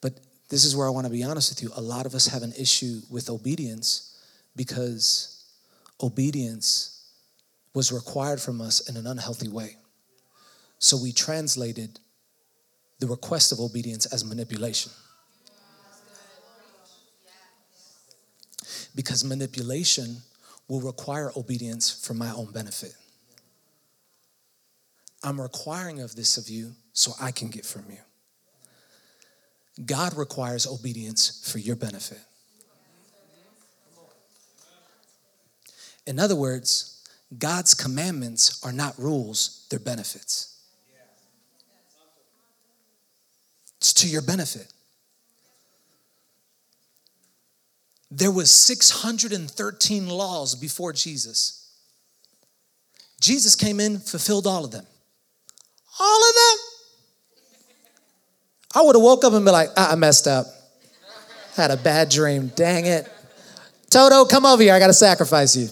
But 0.00 0.20
this 0.48 0.64
is 0.64 0.76
where 0.76 0.86
I 0.86 0.90
want 0.90 1.06
to 1.06 1.12
be 1.12 1.24
honest 1.24 1.50
with 1.50 1.62
you. 1.62 1.72
A 1.76 1.80
lot 1.80 2.06
of 2.06 2.14
us 2.14 2.26
have 2.28 2.42
an 2.42 2.52
issue 2.58 3.00
with 3.10 3.28
obedience 3.28 4.22
because 4.54 5.44
obedience 6.00 7.10
was 7.74 7.90
required 7.90 8.40
from 8.40 8.60
us 8.60 8.88
in 8.88 8.96
an 8.96 9.06
unhealthy 9.06 9.48
way. 9.48 9.76
So 10.78 10.96
we 10.96 11.12
translated 11.12 11.98
the 12.98 13.06
request 13.06 13.50
of 13.50 13.58
obedience 13.58 14.06
as 14.06 14.24
manipulation. 14.24 14.92
Because 18.94 19.24
manipulation 19.24 20.18
will 20.72 20.80
require 20.80 21.30
obedience 21.36 21.90
for 21.90 22.14
my 22.14 22.32
own 22.32 22.50
benefit. 22.50 22.94
I'm 25.22 25.38
requiring 25.38 26.00
of 26.00 26.16
this 26.16 26.38
of 26.38 26.48
you 26.48 26.72
so 26.94 27.12
I 27.20 27.30
can 27.30 27.48
get 27.48 27.66
from 27.66 27.84
you. 27.90 27.98
God 29.84 30.16
requires 30.16 30.66
obedience 30.66 31.46
for 31.46 31.58
your 31.58 31.76
benefit. 31.76 32.20
In 36.06 36.18
other 36.18 36.36
words, 36.36 37.06
God's 37.38 37.74
commandments 37.74 38.64
are 38.64 38.72
not 38.72 38.98
rules, 38.98 39.66
they're 39.68 39.78
benefits. 39.78 40.58
It's 43.76 43.92
to 43.92 44.08
your 44.08 44.22
benefit. 44.22 44.71
There 48.14 48.30
was 48.30 48.50
613 48.50 50.06
laws 50.06 50.54
before 50.54 50.92
Jesus. 50.92 51.72
Jesus 53.18 53.54
came 53.54 53.80
in, 53.80 53.98
fulfilled 53.98 54.46
all 54.46 54.66
of 54.66 54.70
them. 54.70 54.84
All 55.98 56.28
of 56.28 56.34
them. 56.34 56.58
I 58.74 58.82
would 58.82 58.96
have 58.96 59.02
woke 59.02 59.24
up 59.24 59.32
and 59.32 59.46
been 59.46 59.52
like, 59.52 59.70
ah, 59.78 59.92
I 59.92 59.94
messed 59.94 60.26
up. 60.26 60.44
Had 61.56 61.70
a 61.70 61.76
bad 61.78 62.10
dream. 62.10 62.52
Dang 62.54 62.84
it. 62.84 63.10
Toto, 63.88 64.26
come 64.26 64.44
over 64.44 64.62
here. 64.62 64.74
I 64.74 64.78
got 64.78 64.88
to 64.88 64.92
sacrifice 64.92 65.56
you. 65.56 65.70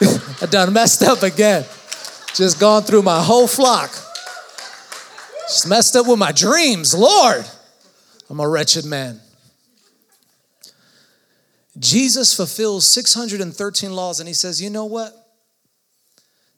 I 0.40 0.46
done 0.46 0.72
messed 0.72 1.02
up 1.02 1.22
again. 1.22 1.66
Just 2.34 2.58
gone 2.58 2.84
through 2.84 3.02
my 3.02 3.22
whole 3.22 3.46
flock. 3.46 3.90
Just 5.42 5.68
messed 5.68 5.94
up 5.94 6.06
with 6.06 6.18
my 6.18 6.32
dreams. 6.32 6.94
Lord, 6.94 7.44
I'm 8.30 8.40
a 8.40 8.48
wretched 8.48 8.86
man. 8.86 9.20
Jesus 11.78 12.34
fulfills 12.34 12.86
613 12.86 13.92
laws 13.92 14.20
and 14.20 14.26
he 14.28 14.34
says, 14.34 14.62
You 14.62 14.70
know 14.70 14.86
what? 14.86 15.12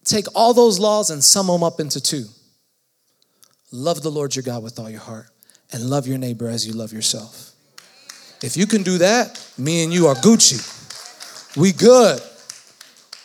Take 0.04 0.26
all 0.34 0.54
those 0.54 0.78
laws 0.78 1.10
and 1.10 1.22
sum 1.22 1.48
them 1.48 1.62
up 1.62 1.80
into 1.80 2.00
two 2.00 2.24
love 3.72 4.02
the 4.02 4.10
Lord 4.10 4.34
your 4.34 4.42
God 4.42 4.62
with 4.62 4.78
all 4.78 4.88
your 4.88 5.00
heart, 5.00 5.26
and 5.72 5.90
love 5.90 6.06
your 6.06 6.18
neighbor 6.18 6.48
as 6.48 6.66
you 6.66 6.72
love 6.72 6.92
yourself. 6.92 7.52
If 8.42 8.56
you 8.56 8.66
can 8.66 8.82
do 8.82 8.98
that, 8.98 9.52
me 9.58 9.84
and 9.84 9.92
you 9.92 10.06
are 10.06 10.14
Gucci. 10.14 10.76
We 11.56 11.72
good. 11.72 12.20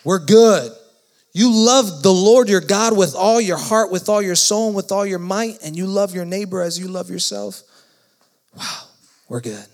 We're 0.03 0.19
good. 0.19 0.71
You 1.33 1.51
love 1.51 2.03
the 2.03 2.11
Lord 2.11 2.49
your 2.49 2.61
God 2.61 2.97
with 2.97 3.15
all 3.15 3.39
your 3.39 3.57
heart, 3.57 3.91
with 3.91 4.09
all 4.09 4.21
your 4.21 4.35
soul, 4.35 4.67
and 4.67 4.75
with 4.75 4.91
all 4.91 5.05
your 5.05 5.19
might, 5.19 5.59
and 5.63 5.75
you 5.75 5.85
love 5.85 6.13
your 6.13 6.25
neighbor 6.25 6.61
as 6.61 6.79
you 6.79 6.87
love 6.87 7.09
yourself. 7.09 7.61
Wow, 8.55 8.83
we're 9.29 9.41
good. 9.41 9.65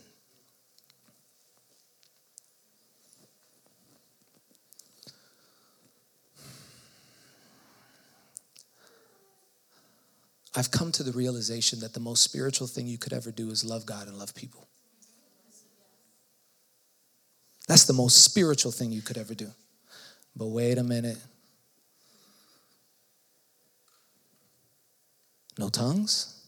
I've 10.55 10.71
come 10.71 10.91
to 10.93 11.03
the 11.03 11.11
realization 11.11 11.79
that 11.81 11.93
the 11.93 11.99
most 11.99 12.23
spiritual 12.23 12.67
thing 12.67 12.87
you 12.87 12.97
could 12.97 13.13
ever 13.13 13.31
do 13.31 13.49
is 13.51 13.63
love 13.63 13.85
God 13.85 14.07
and 14.07 14.17
love 14.17 14.33
people. 14.33 14.67
That's 17.67 17.85
the 17.85 17.93
most 17.93 18.23
spiritual 18.23 18.71
thing 18.71 18.91
you 18.91 19.03
could 19.03 19.17
ever 19.17 19.35
do. 19.35 19.51
But 20.35 20.47
wait 20.47 20.79
a 20.79 20.83
minute. 20.83 21.17
No 25.59 25.69
tongues? 25.69 26.41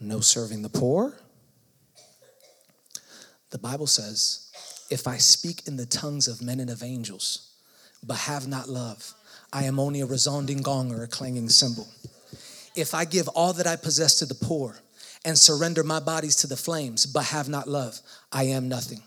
No 0.00 0.20
serving 0.20 0.62
the 0.62 0.68
poor? 0.68 1.14
The 3.50 3.58
Bible 3.58 3.86
says, 3.86 4.50
if 4.90 5.06
I 5.06 5.18
speak 5.18 5.68
in 5.68 5.76
the 5.76 5.86
tongues 5.86 6.26
of 6.26 6.42
men 6.42 6.58
and 6.58 6.70
of 6.70 6.82
angels, 6.82 7.52
but 8.02 8.16
have 8.16 8.48
not 8.48 8.68
love, 8.68 9.14
I 9.54 9.64
am 9.64 9.78
only 9.78 10.00
a 10.00 10.06
resounding 10.06 10.62
gong 10.62 10.92
or 10.92 11.04
a 11.04 11.06
clanging 11.06 11.48
cymbal. 11.48 11.86
If 12.74 12.92
I 12.92 13.04
give 13.04 13.28
all 13.28 13.52
that 13.52 13.68
I 13.68 13.76
possess 13.76 14.18
to 14.18 14.26
the 14.26 14.34
poor 14.34 14.76
and 15.24 15.38
surrender 15.38 15.84
my 15.84 16.00
bodies 16.00 16.34
to 16.36 16.48
the 16.48 16.56
flames, 16.56 17.06
but 17.06 17.26
have 17.26 17.48
not 17.48 17.68
love, 17.68 18.00
I 18.32 18.44
am 18.44 18.68
nothing. 18.68 19.00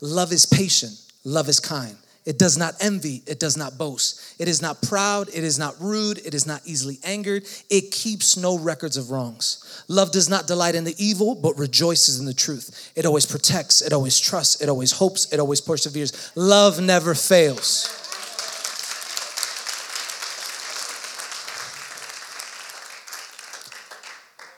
Love 0.00 0.32
is 0.32 0.46
patient, 0.46 0.92
love 1.24 1.48
is 1.48 1.58
kind. 1.58 1.96
It 2.24 2.38
does 2.38 2.56
not 2.56 2.74
envy, 2.80 3.22
it 3.26 3.40
does 3.40 3.56
not 3.56 3.78
boast. 3.78 4.36
It 4.38 4.46
is 4.46 4.62
not 4.62 4.80
proud, 4.82 5.28
it 5.28 5.42
is 5.42 5.58
not 5.58 5.74
rude, 5.80 6.18
it 6.24 6.34
is 6.34 6.46
not 6.46 6.60
easily 6.64 6.98
angered. 7.02 7.44
It 7.68 7.90
keeps 7.90 8.36
no 8.36 8.58
records 8.58 8.96
of 8.96 9.10
wrongs. 9.10 9.84
Love 9.88 10.12
does 10.12 10.28
not 10.28 10.46
delight 10.46 10.76
in 10.76 10.84
the 10.84 10.94
evil, 11.04 11.34
but 11.34 11.58
rejoices 11.58 12.20
in 12.20 12.26
the 12.26 12.34
truth. 12.34 12.92
It 12.94 13.06
always 13.06 13.26
protects, 13.26 13.82
it 13.82 13.92
always 13.92 14.20
trusts, 14.20 14.60
it 14.60 14.68
always 14.68 14.92
hopes, 14.92 15.32
it 15.32 15.40
always 15.40 15.60
perseveres. 15.60 16.30
Love 16.36 16.80
never 16.80 17.14
fails. 17.14 17.99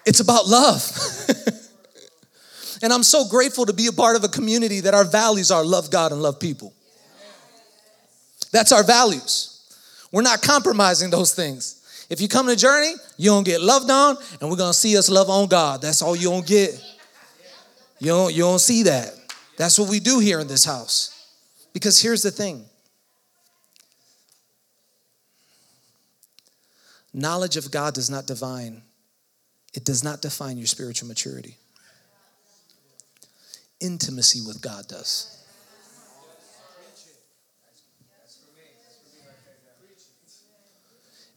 It's 0.05 0.21
about 0.21 0.47
love. 0.47 0.83
and 2.83 2.93
I'm 2.93 3.03
so 3.03 3.29
grateful 3.29 3.67
to 3.67 3.73
be 3.73 3.87
a 3.87 3.93
part 3.93 4.17
of 4.17 4.25
a 4.25 4.29
community 4.29 4.81
that 4.81 4.95
our 4.95 5.05
values 5.05 5.51
are 5.51 5.65
love 5.65 5.91
God 5.91 6.13
and 6.13 6.23
love 6.23 6.41
people. 6.41 6.73
That's 8.51 8.73
our 8.73 8.85
values. 8.85 9.49
We're 10.13 10.23
not 10.23 10.43
compromising 10.43 11.11
those 11.11 11.35
things. 11.35 12.07
If 12.11 12.21
you 12.21 12.29
come 12.29 12.47
to 12.49 12.57
Journey, 12.57 12.93
you 13.17 13.31
don't 13.31 13.45
get 13.45 13.63
loved 13.63 13.91
on, 13.91 14.17
and 14.41 14.51
we're 14.51 14.57
gonna 14.57 14.75
see 14.75 14.99
us 14.99 15.09
love 15.09 15.31
on 15.31 15.49
God. 15.49 15.81
That's 15.81 16.03
all 16.03 16.15
you 16.15 16.29
don't 16.29 16.47
get. 16.47 16.79
You 17.99 18.09
don't, 18.09 18.35
you 18.35 18.43
don't 18.43 18.59
see 18.59 18.83
that. 18.83 19.15
That's 19.57 19.79
what 19.79 19.89
we 19.89 20.01
do 20.01 20.19
here 20.19 20.41
in 20.41 20.49
this 20.49 20.65
house. 20.65 21.31
Because 21.73 22.01
here's 22.01 22.23
the 22.23 22.31
thing 22.31 22.67
knowledge 27.15 27.57
of 27.57 27.71
God 27.71 27.95
does 27.95 28.11
not 28.11 28.27
define, 28.27 28.83
it 29.75 29.85
does 29.85 30.05
not 30.05 30.21
define 30.21 30.59
your 30.59 30.67
spiritual 30.67 31.09
maturity. 31.09 31.57
Intimacy 33.81 34.41
with 34.47 34.61
God 34.61 34.87
does. 34.87 35.39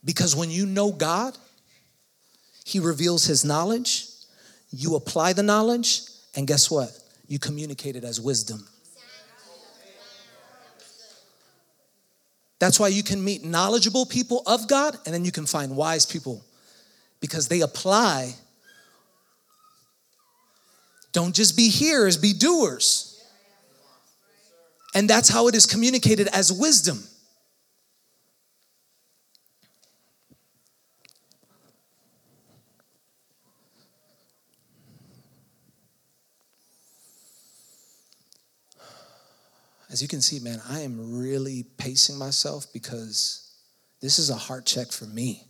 Because 0.04 0.36
when 0.36 0.52
you 0.52 0.66
know 0.66 0.92
God, 0.92 1.36
He 2.64 2.80
reveals 2.80 3.26
His 3.26 3.44
knowledge, 3.44 4.06
you 4.72 4.96
apply 4.96 5.34
the 5.34 5.42
knowledge, 5.42 6.02
and 6.36 6.46
guess 6.46 6.70
what? 6.70 6.92
You 7.28 7.40
communicate 7.40 7.96
it 7.96 8.04
as 8.04 8.22
wisdom. 8.22 8.68
That's 12.60 12.80
why 12.80 12.90
you 12.90 13.04
can 13.04 13.24
meet 13.24 13.44
knowledgeable 13.44 14.06
people 14.06 14.44
of 14.46 14.68
God 14.68 14.98
and 15.06 15.14
then 15.14 15.26
you 15.26 15.32
can 15.32 15.46
find 15.46 15.76
wise 15.76 16.06
people 16.06 16.46
because 17.26 17.48
they 17.48 17.62
apply. 17.62 18.36
Don't 21.12 21.34
just 21.34 21.58
be 21.58 21.70
hearers, 21.70 22.18
be 22.18 22.34
doers. 22.34 23.20
And 24.94 25.10
that's 25.10 25.28
how 25.28 25.48
it 25.48 25.56
is 25.56 25.66
communicated 25.66 26.28
as 26.28 26.54
wisdom. 26.54 27.04
as 39.96 40.02
you 40.02 40.10
can 40.10 40.20
see, 40.20 40.40
man, 40.42 40.62
I 40.68 40.82
am 40.82 41.18
really 41.18 41.64
pacing 41.78 42.18
myself 42.18 42.66
because 42.74 43.56
this 44.02 44.20
is 44.20 44.30
a 44.30 44.36
heart 44.36 44.66
check 44.66 44.92
for 44.92 45.06
me. 45.06 45.48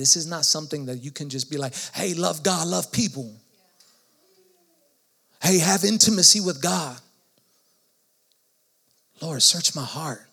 This 0.00 0.16
is 0.16 0.26
not 0.26 0.46
something 0.46 0.86
that 0.86 1.04
you 1.04 1.10
can 1.10 1.28
just 1.28 1.50
be 1.50 1.58
like, 1.58 1.74
hey, 1.92 2.14
love 2.14 2.42
God, 2.42 2.66
love 2.66 2.90
people. 2.90 3.30
Hey, 5.42 5.58
have 5.58 5.84
intimacy 5.84 6.40
with 6.40 6.62
God. 6.62 6.98
Lord, 9.20 9.42
search 9.42 9.76
my 9.76 9.84
heart. 9.84 10.26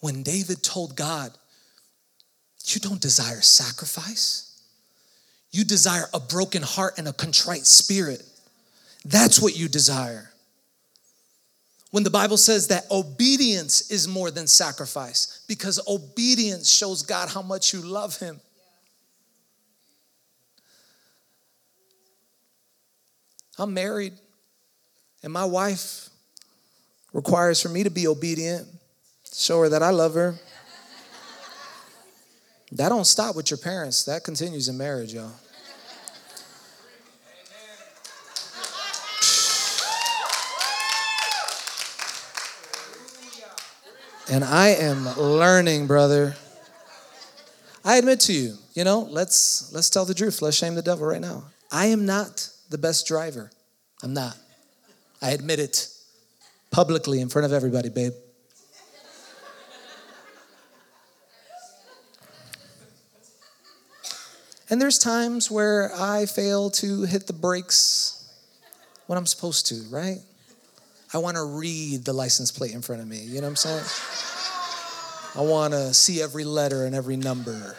When 0.00 0.22
David 0.22 0.62
told 0.62 0.96
God, 0.96 1.32
You 2.64 2.80
don't 2.80 3.00
desire 3.02 3.42
sacrifice, 3.42 4.58
you 5.50 5.64
desire 5.64 6.06
a 6.14 6.20
broken 6.20 6.62
heart 6.62 6.94
and 6.96 7.08
a 7.08 7.12
contrite 7.12 7.66
spirit. 7.66 8.22
That's 9.04 9.38
what 9.38 9.54
you 9.54 9.68
desire. 9.68 10.29
When 11.90 12.04
the 12.04 12.10
Bible 12.10 12.36
says 12.36 12.68
that 12.68 12.84
obedience 12.90 13.90
is 13.90 14.06
more 14.06 14.30
than 14.30 14.46
sacrifice, 14.46 15.44
because 15.48 15.80
obedience 15.88 16.70
shows 16.70 17.02
God 17.02 17.28
how 17.28 17.42
much 17.42 17.72
you 17.72 17.80
love 17.80 18.18
Him. 18.18 18.40
I'm 23.58 23.74
married, 23.74 24.14
and 25.22 25.32
my 25.32 25.44
wife 25.44 26.08
requires 27.12 27.60
for 27.60 27.68
me 27.68 27.82
to 27.82 27.90
be 27.90 28.06
obedient, 28.06 28.68
show 29.34 29.60
her 29.60 29.68
that 29.68 29.82
I 29.82 29.90
love 29.90 30.14
her. 30.14 30.36
That 32.72 32.90
don't 32.90 33.04
stop 33.04 33.34
with 33.34 33.50
your 33.50 33.58
parents, 33.58 34.04
that 34.04 34.22
continues 34.22 34.68
in 34.68 34.78
marriage, 34.78 35.12
y'all. 35.12 35.32
And 44.30 44.44
I 44.44 44.68
am 44.68 45.06
learning, 45.18 45.88
brother. 45.88 46.36
I 47.84 47.96
admit 47.96 48.20
to 48.20 48.32
you, 48.32 48.54
you 48.74 48.84
know, 48.84 49.00
let's 49.10 49.72
let's 49.72 49.90
tell 49.90 50.04
the 50.04 50.14
truth. 50.14 50.40
Let's 50.40 50.56
shame 50.56 50.76
the 50.76 50.82
devil 50.82 51.04
right 51.04 51.20
now. 51.20 51.44
I 51.72 51.86
am 51.86 52.06
not 52.06 52.48
the 52.68 52.78
best 52.78 53.08
driver. 53.08 53.50
I'm 54.04 54.14
not. 54.14 54.36
I 55.20 55.30
admit 55.30 55.58
it 55.58 55.88
publicly 56.70 57.20
in 57.20 57.28
front 57.28 57.44
of 57.44 57.52
everybody, 57.52 57.88
babe. 57.88 58.12
And 64.70 64.80
there's 64.80 64.98
times 65.00 65.50
where 65.50 65.90
I 65.96 66.26
fail 66.26 66.70
to 66.70 67.02
hit 67.02 67.26
the 67.26 67.32
brakes 67.32 68.32
when 69.08 69.18
I'm 69.18 69.26
supposed 69.26 69.66
to, 69.66 69.82
right? 69.90 70.18
I 71.12 71.18
want 71.18 71.36
to 71.36 71.42
read 71.42 72.04
the 72.04 72.12
license 72.12 72.52
plate 72.52 72.72
in 72.72 72.82
front 72.82 73.02
of 73.02 73.08
me. 73.08 73.18
You 73.18 73.40
know 73.40 73.48
what 73.48 73.48
I'm 73.48 73.56
saying? 73.56 74.19
I 75.34 75.42
want 75.42 75.72
to 75.74 75.94
see 75.94 76.20
every 76.20 76.44
letter 76.44 76.84
and 76.84 76.94
every 76.94 77.16
number. 77.16 77.76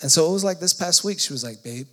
And 0.00 0.10
so 0.10 0.28
it 0.28 0.32
was 0.32 0.42
like 0.42 0.58
this 0.58 0.72
past 0.72 1.04
week, 1.04 1.20
she 1.20 1.32
was 1.32 1.44
like, 1.44 1.62
Babe, 1.62 1.86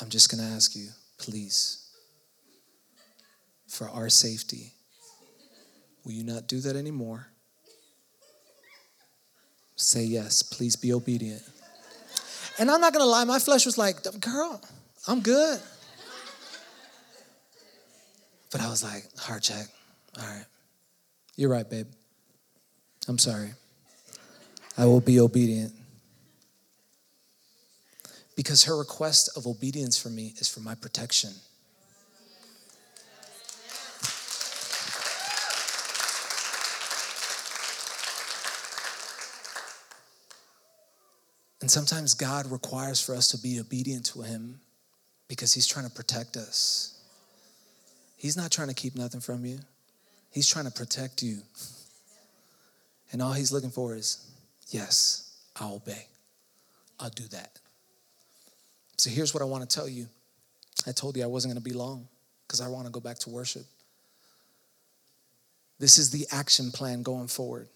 I'm 0.00 0.10
just 0.10 0.30
going 0.30 0.46
to 0.46 0.54
ask 0.54 0.76
you, 0.76 0.88
please, 1.18 1.90
for 3.66 3.88
our 3.88 4.10
safety, 4.10 4.72
will 6.04 6.12
you 6.12 6.24
not 6.24 6.46
do 6.46 6.60
that 6.60 6.76
anymore? 6.76 7.28
Say 9.76 10.04
yes, 10.04 10.42
please 10.42 10.76
be 10.76 10.92
obedient. 10.92 11.42
And 12.58 12.70
I'm 12.70 12.80
not 12.80 12.92
going 12.92 13.04
to 13.04 13.08
lie, 13.08 13.24
my 13.24 13.38
flesh 13.38 13.64
was 13.64 13.78
like, 13.78 13.96
Girl, 14.20 14.60
I'm 15.06 15.20
good. 15.20 15.60
But 18.50 18.60
I 18.60 18.68
was 18.68 18.82
like, 18.82 19.04
heart 19.18 19.42
check. 19.42 19.66
All 20.18 20.24
right. 20.26 20.44
You're 21.36 21.50
right, 21.50 21.68
babe. 21.68 21.86
I'm 23.06 23.18
sorry. 23.18 23.50
I 24.76 24.86
will 24.86 25.00
be 25.00 25.20
obedient. 25.20 25.72
Because 28.36 28.64
her 28.64 28.76
request 28.76 29.30
of 29.36 29.46
obedience 29.46 30.00
for 30.00 30.08
me 30.08 30.34
is 30.38 30.48
for 30.48 30.60
my 30.60 30.74
protection. 30.74 31.30
And 41.60 41.70
sometimes 41.70 42.14
God 42.14 42.50
requires 42.50 43.00
for 43.00 43.14
us 43.14 43.28
to 43.28 43.38
be 43.38 43.60
obedient 43.60 44.06
to 44.06 44.22
Him 44.22 44.60
because 45.28 45.52
He's 45.52 45.66
trying 45.66 45.86
to 45.86 45.90
protect 45.90 46.36
us. 46.36 46.98
He's 48.16 48.36
not 48.36 48.50
trying 48.50 48.68
to 48.68 48.74
keep 48.74 48.96
nothing 48.96 49.20
from 49.20 49.44
you, 49.44 49.58
He's 50.30 50.48
trying 50.48 50.66
to 50.66 50.70
protect 50.70 51.22
you. 51.22 51.38
And 53.12 53.22
all 53.22 53.32
He's 53.32 53.52
looking 53.52 53.70
for 53.70 53.94
is, 53.94 54.24
yes, 54.68 55.36
I'll 55.56 55.76
obey. 55.76 56.06
I'll 57.00 57.10
do 57.10 57.24
that. 57.28 57.58
So 58.96 59.10
here's 59.10 59.32
what 59.32 59.42
I 59.42 59.46
want 59.46 59.68
to 59.68 59.74
tell 59.74 59.88
you. 59.88 60.06
I 60.86 60.92
told 60.92 61.16
you 61.16 61.22
I 61.22 61.26
wasn't 61.26 61.54
going 61.54 61.62
to 61.62 61.70
be 61.70 61.76
long 61.76 62.08
because 62.46 62.60
I 62.60 62.68
want 62.68 62.86
to 62.86 62.92
go 62.92 63.00
back 63.00 63.18
to 63.20 63.30
worship. 63.30 63.64
This 65.78 65.98
is 65.98 66.10
the 66.10 66.26
action 66.32 66.70
plan 66.72 67.02
going 67.02 67.28
forward. 67.28 67.68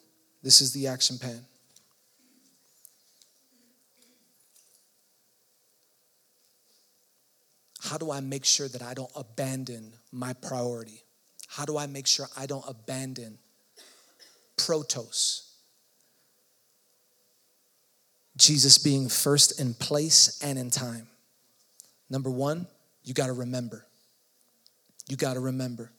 This 0.43 0.61
is 0.61 0.73
the 0.73 0.89
action 0.89 1.19
plan. 1.19 1.41
How 7.81 7.99
do 7.99 8.11
I 8.11 8.21
make 8.21 8.45
sure 8.45 8.69
that 8.69 8.83
I 8.83 8.95
don't 8.95 9.11
abandon 9.15 9.93
my 10.11 10.33
priority? 10.33 11.03
How 11.53 11.67
do 11.67 11.77
I 11.77 11.87
make 11.87 12.07
sure 12.07 12.27
I 12.35 12.47
don't 12.47 12.65
abandon 12.67 13.37
protos? 14.57 15.51
Jesus 18.39 18.79
being 18.79 19.11
first 19.11 19.61
in 19.61 19.75
place 19.75 20.43
and 20.43 20.59
in 20.59 20.71
time. 20.71 21.09
Number 22.09 22.31
one, 22.31 22.67
you 23.05 23.13
got 23.13 23.27
to 23.27 23.35
remember. 23.35 23.85
You 25.09 25.19
got 25.19 25.35
to 25.35 25.41
remember. 25.41 25.93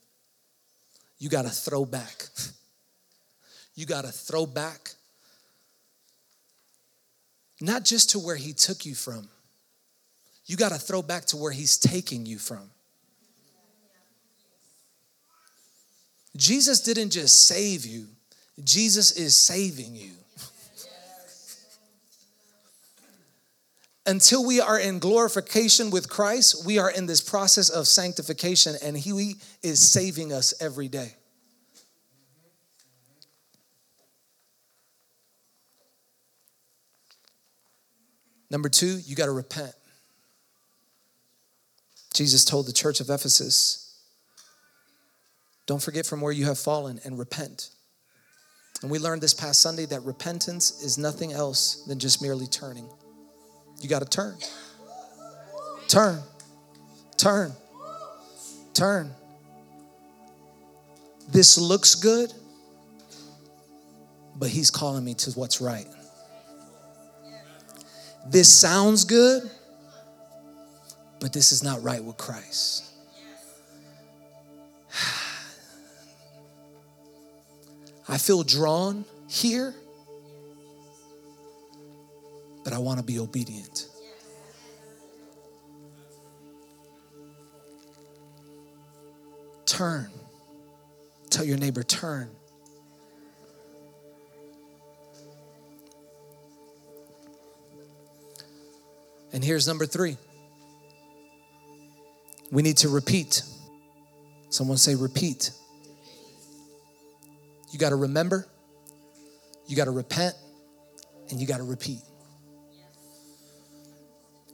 You 1.19 1.29
got 1.29 1.43
to 1.43 1.51
throw 1.51 1.85
back. 1.85 2.25
You 3.75 3.87
got 3.87 4.03
to 4.05 4.11
throw 4.11 4.45
back, 4.45 4.91
not 7.59 7.83
just 7.83 8.11
to 8.11 8.19
where 8.19 8.35
he 8.35 8.53
took 8.53 8.85
you 8.85 8.93
from, 8.93 9.29
you 10.45 10.57
got 10.57 10.69
to 10.73 10.77
throw 10.77 11.01
back 11.01 11.25
to 11.25 11.37
where 11.37 11.51
he's 11.51 11.75
taking 11.79 12.27
you 12.27 12.37
from. 12.37 12.69
Jesus 16.35 16.79
didn't 16.79 17.11
just 17.11 17.47
save 17.47 17.85
you, 17.85 18.07
Jesus 18.63 19.11
is 19.11 19.35
saving 19.35 19.95
you. 19.95 20.11
until 24.05 24.45
we 24.45 24.59
are 24.59 24.79
in 24.79 24.99
glorification 24.99 25.89
with 25.89 26.09
Christ, 26.09 26.65
we 26.65 26.77
are 26.77 26.91
in 26.91 27.05
this 27.05 27.21
process 27.21 27.69
of 27.69 27.87
sanctification, 27.87 28.75
and 28.83 28.97
He 28.97 29.35
is 29.61 29.79
saving 29.79 30.33
us 30.33 30.53
every 30.59 30.87
day. 30.87 31.13
Number 38.49 38.69
two, 38.69 38.99
you 39.05 39.15
got 39.15 39.25
to 39.25 39.31
repent. 39.31 39.73
Jesus 42.13 42.45
told 42.45 42.67
the 42.67 42.73
church 42.73 42.99
of 42.99 43.09
Ephesus, 43.09 43.82
don't 45.65 45.81
forget 45.81 46.05
from 46.05 46.21
where 46.21 46.31
you 46.31 46.45
have 46.45 46.59
fallen 46.59 46.99
and 47.05 47.17
repent. 47.17 47.69
And 48.81 48.91
we 48.91 48.99
learned 48.99 49.21
this 49.21 49.33
past 49.33 49.61
Sunday 49.61 49.85
that 49.85 50.01
repentance 50.01 50.83
is 50.83 50.97
nothing 50.97 51.31
else 51.31 51.83
than 51.87 51.99
just 51.99 52.21
merely 52.21 52.47
turning. 52.47 52.89
You 53.81 53.87
got 53.87 53.99
to 53.99 54.05
turn. 54.05 54.35
Turn. 55.87 56.19
Turn. 57.17 57.53
Turn. 58.73 59.11
This 61.31 61.57
looks 61.57 61.95
good, 61.95 62.33
but 64.35 64.49
he's 64.49 64.69
calling 64.69 65.03
me 65.03 65.13
to 65.15 65.31
what's 65.31 65.61
right. 65.61 65.87
This 68.25 68.51
sounds 68.51 69.03
good, 69.05 69.49
but 71.19 71.33
this 71.33 71.51
is 71.51 71.63
not 71.63 71.81
right 71.83 72.03
with 72.03 72.17
Christ. 72.17 72.92
I 78.07 78.17
feel 78.17 78.43
drawn 78.43 79.05
here, 79.27 79.73
but 82.63 82.73
I 82.73 82.77
want 82.79 82.99
to 82.99 83.03
be 83.03 83.19
obedient. 83.19 83.87
Turn. 89.65 90.09
Tell 91.29 91.45
your 91.45 91.57
neighbor, 91.57 91.83
turn. 91.83 92.29
And 99.31 99.43
here's 99.43 99.67
number 99.67 99.85
three 99.85 100.17
we 102.51 102.61
need 102.61 102.77
to 102.77 102.89
repeat. 102.89 103.41
Someone 104.49 104.77
say, 104.77 104.93
repeat. 104.93 105.49
You 107.73 107.79
got 107.79 107.89
to 107.89 107.95
remember, 107.95 108.47
you 109.65 109.75
got 109.75 109.85
to 109.85 109.91
repent, 109.91 110.35
and 111.31 111.41
you 111.41 111.47
got 111.47 111.57
to 111.57 111.63
repeat. 111.63 112.01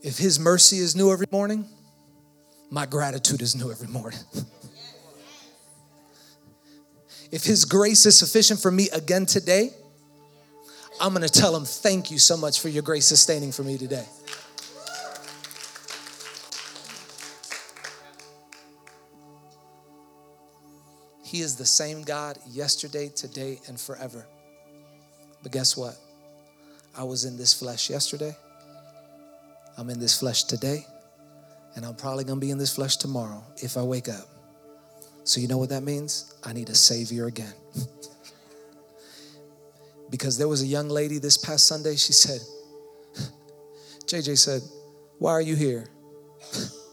If 0.02 0.16
His 0.16 0.40
mercy 0.40 0.78
is 0.78 0.96
new 0.96 1.12
every 1.12 1.26
morning, 1.30 1.66
my 2.70 2.86
gratitude 2.86 3.42
is 3.42 3.54
new 3.54 3.70
every 3.70 3.88
morning. 3.88 4.18
if 7.30 7.44
His 7.44 7.66
grace 7.66 8.06
is 8.06 8.18
sufficient 8.18 8.58
for 8.58 8.70
me 8.70 8.88
again 8.90 9.26
today, 9.26 9.68
I'm 10.98 11.12
gonna 11.12 11.28
tell 11.28 11.54
Him, 11.54 11.66
thank 11.66 12.10
you 12.10 12.18
so 12.18 12.38
much 12.38 12.58
for 12.60 12.70
your 12.70 12.82
grace 12.82 13.04
sustaining 13.04 13.52
for 13.52 13.62
me 13.62 13.76
today. 13.76 14.06
He 21.30 21.42
is 21.42 21.54
the 21.54 21.64
same 21.64 22.02
God 22.02 22.38
yesterday, 22.50 23.08
today, 23.08 23.60
and 23.68 23.78
forever. 23.78 24.26
But 25.44 25.52
guess 25.52 25.76
what? 25.76 25.96
I 26.98 27.04
was 27.04 27.24
in 27.24 27.36
this 27.36 27.54
flesh 27.54 27.88
yesterday. 27.88 28.36
I'm 29.78 29.90
in 29.90 30.00
this 30.00 30.18
flesh 30.18 30.42
today. 30.42 30.84
And 31.76 31.86
I'm 31.86 31.94
probably 31.94 32.24
going 32.24 32.40
to 32.40 32.44
be 32.44 32.50
in 32.50 32.58
this 32.58 32.74
flesh 32.74 32.96
tomorrow 32.96 33.44
if 33.58 33.76
I 33.76 33.82
wake 33.84 34.08
up. 34.08 34.26
So, 35.22 35.40
you 35.40 35.46
know 35.46 35.56
what 35.56 35.68
that 35.68 35.84
means? 35.84 36.34
I 36.42 36.52
need 36.52 36.68
a 36.68 36.74
Savior 36.74 37.28
again. 37.28 37.54
because 40.10 40.36
there 40.36 40.48
was 40.48 40.62
a 40.62 40.66
young 40.66 40.88
lady 40.88 41.18
this 41.18 41.36
past 41.36 41.68
Sunday, 41.68 41.94
she 41.94 42.12
said, 42.12 42.40
JJ 44.06 44.36
said, 44.36 44.62
Why 45.20 45.30
are 45.30 45.40
you 45.40 45.54
here? 45.54 45.86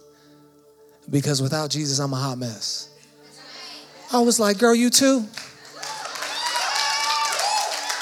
because 1.09 1.41
without 1.41 1.71
Jesus, 1.71 1.97
I'm 1.97 2.13
a 2.13 2.17
hot 2.17 2.37
mess. 2.37 2.93
I 4.11 4.19
was 4.21 4.39
like, 4.39 4.57
girl, 4.57 4.73
you 4.73 4.89
too? 4.89 5.25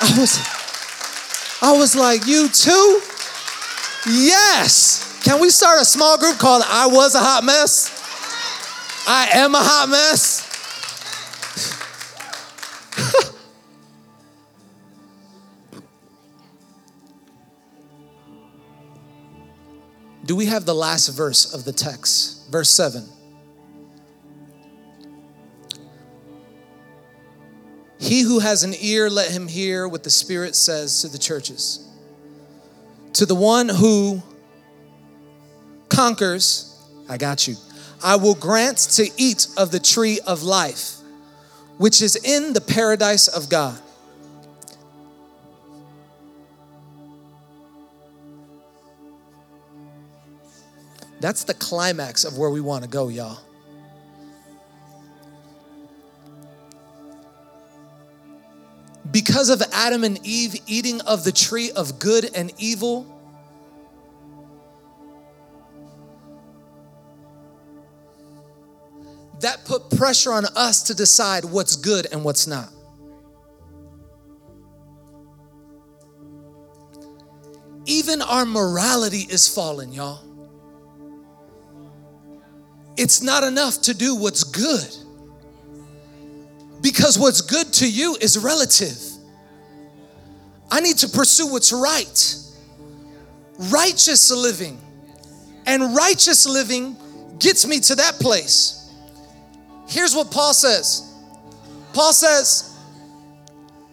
I 0.01 0.15
was, 0.17 0.39
I 1.61 1.73
was 1.77 1.95
like, 1.95 2.27
you 2.27 2.47
too? 2.49 3.01
Yes. 4.07 5.21
Can 5.23 5.41
we 5.41 5.49
start 5.49 5.81
a 5.81 5.85
small 5.85 6.17
group 6.17 6.37
called 6.37 6.63
I 6.67 6.87
Was 6.87 7.15
a 7.15 7.19
Hot 7.19 7.43
Mess? 7.43 7.95
I 9.07 9.29
am 9.33 9.53
a 9.53 9.59
hot 9.59 9.87
mess. 9.89 10.41
Do 20.25 20.35
we 20.35 20.47
have 20.47 20.65
the 20.65 20.73
last 20.73 21.09
verse 21.09 21.53
of 21.53 21.65
the 21.65 21.71
text? 21.71 22.49
Verse 22.49 22.71
7. 22.71 23.07
He 28.05 28.21
who 28.21 28.37
has 28.37 28.63
an 28.63 28.75
ear, 28.79 29.09
let 29.09 29.31
him 29.31 29.47
hear 29.47 29.87
what 29.87 30.03
the 30.03 30.11
Spirit 30.11 30.55
says 30.55 31.01
to 31.01 31.07
the 31.07 31.17
churches. 31.17 31.87
To 33.13 33.25
the 33.25 33.33
one 33.33 33.67
who 33.67 34.21
conquers, 35.89 36.79
I 37.09 37.17
got 37.17 37.47
you. 37.47 37.55
I 38.03 38.17
will 38.17 38.35
grant 38.35 38.77
to 38.77 39.09
eat 39.17 39.47
of 39.57 39.71
the 39.71 39.79
tree 39.79 40.19
of 40.27 40.43
life, 40.43 40.97
which 41.79 42.03
is 42.03 42.15
in 42.15 42.53
the 42.53 42.61
paradise 42.61 43.27
of 43.27 43.49
God. 43.49 43.79
That's 51.21 51.43
the 51.43 51.55
climax 51.55 52.23
of 52.23 52.37
where 52.37 52.51
we 52.51 52.61
want 52.61 52.83
to 52.83 52.89
go, 52.89 53.07
y'all. 53.07 53.44
Because 59.11 59.49
of 59.49 59.61
Adam 59.71 60.03
and 60.03 60.19
Eve 60.23 60.55
eating 60.67 61.01
of 61.01 61.23
the 61.23 61.31
tree 61.31 61.71
of 61.71 61.99
good 61.99 62.29
and 62.35 62.51
evil, 62.57 63.11
that 69.41 69.63
put 69.65 69.89
pressure 69.91 70.31
on 70.31 70.45
us 70.55 70.83
to 70.83 70.95
decide 70.95 71.45
what's 71.45 71.75
good 71.75 72.07
and 72.11 72.23
what's 72.23 72.47
not. 72.47 72.69
Even 77.85 78.21
our 78.21 78.45
morality 78.45 79.27
is 79.29 79.47
fallen, 79.47 79.93
y'all. 79.93 80.21
It's 82.97 83.21
not 83.21 83.43
enough 83.43 83.81
to 83.83 83.93
do 83.93 84.15
what's 84.15 84.43
good. 84.43 85.04
Because 87.05 87.19
what's 87.19 87.41
good 87.41 87.71
to 87.73 87.87
you 87.87 88.17
is 88.19 88.35
relative. 88.35 88.97
I 90.71 90.79
need 90.79 90.97
to 90.97 91.07
pursue 91.07 91.45
what's 91.45 91.71
right. 91.71 92.35
Righteous 93.59 94.31
living. 94.31 94.81
And 95.67 95.95
righteous 95.95 96.47
living 96.47 96.97
gets 97.37 97.67
me 97.67 97.79
to 97.81 97.95
that 97.97 98.15
place. 98.15 98.91
Here's 99.87 100.15
what 100.15 100.31
Paul 100.31 100.55
says 100.55 101.13
Paul 101.93 102.11
says, 102.11 102.75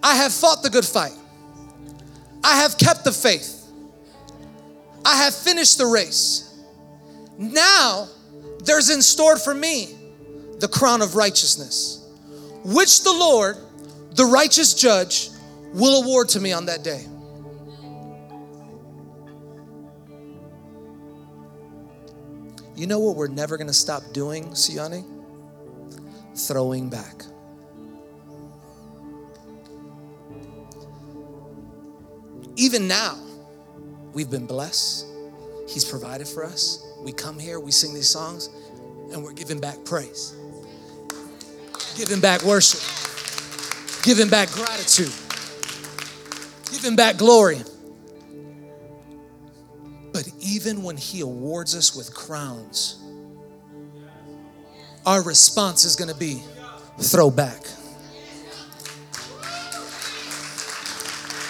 I 0.03 0.17
have 0.17 0.33
fought 0.33 0.63
the 0.63 0.71
good 0.71 0.87
fight, 0.87 1.13
I 2.43 2.63
have 2.63 2.79
kept 2.79 3.05
the 3.05 3.13
faith, 3.13 3.71
I 5.05 5.17
have 5.25 5.35
finished 5.35 5.77
the 5.77 5.85
race. 5.85 6.65
Now 7.37 8.09
there's 8.65 8.89
in 8.89 9.03
store 9.03 9.37
for 9.37 9.53
me 9.53 9.99
the 10.61 10.69
crown 10.69 11.03
of 11.03 11.15
righteousness 11.15 12.02
which 12.65 13.03
the 13.03 13.13
Lord, 13.13 13.57
the 14.13 14.25
righteous 14.25 14.75
judge, 14.75 15.31
will 15.73 16.03
award 16.03 16.29
to 16.31 16.41
me 16.41 16.53
on 16.53 16.67
that 16.67 16.85
day. 16.85 17.07
You 22.75 22.87
know 22.87 22.99
what 22.99 23.17
we're 23.17 23.29
never 23.29 23.57
going 23.57 23.69
to 23.69 23.73
stop 23.73 24.03
doing, 24.13 24.51
Siani? 24.51 25.05
Throwing 26.35 26.89
back. 26.89 27.25
Even 32.57 32.87
now, 32.87 33.19
we've 34.13 34.31
been 34.31 34.47
blessed. 34.47 35.07
He's 35.69 35.85
provided 35.85 36.29
for 36.29 36.45
us. 36.45 36.87
We 37.03 37.13
come 37.13 37.39
here, 37.39 37.59
we 37.61 37.71
sing 37.71 37.95
these 37.95 38.09
songs, 38.09 38.51
and 39.13 39.23
we're 39.23 39.33
giving 39.33 39.61
back 39.61 39.85
praise 39.85 40.37
giving 41.97 42.21
back 42.21 42.43
worship, 42.43 42.81
giving 44.03 44.29
back 44.29 44.51
gratitude, 44.51 45.13
giving 46.71 46.97
back 46.97 47.17
glory. 47.17 47.63
But 50.13 50.29
even 50.41 50.83
when 50.83 50.97
He 50.97 51.21
awards 51.21 51.75
us 51.75 51.97
with 51.97 52.15
crowns, 52.15 53.03
our 55.07 55.23
response 55.23 55.85
is 55.85 55.97
going 55.97 56.13
to 56.13 56.19
be 56.19 56.43
throwback. 57.01 57.61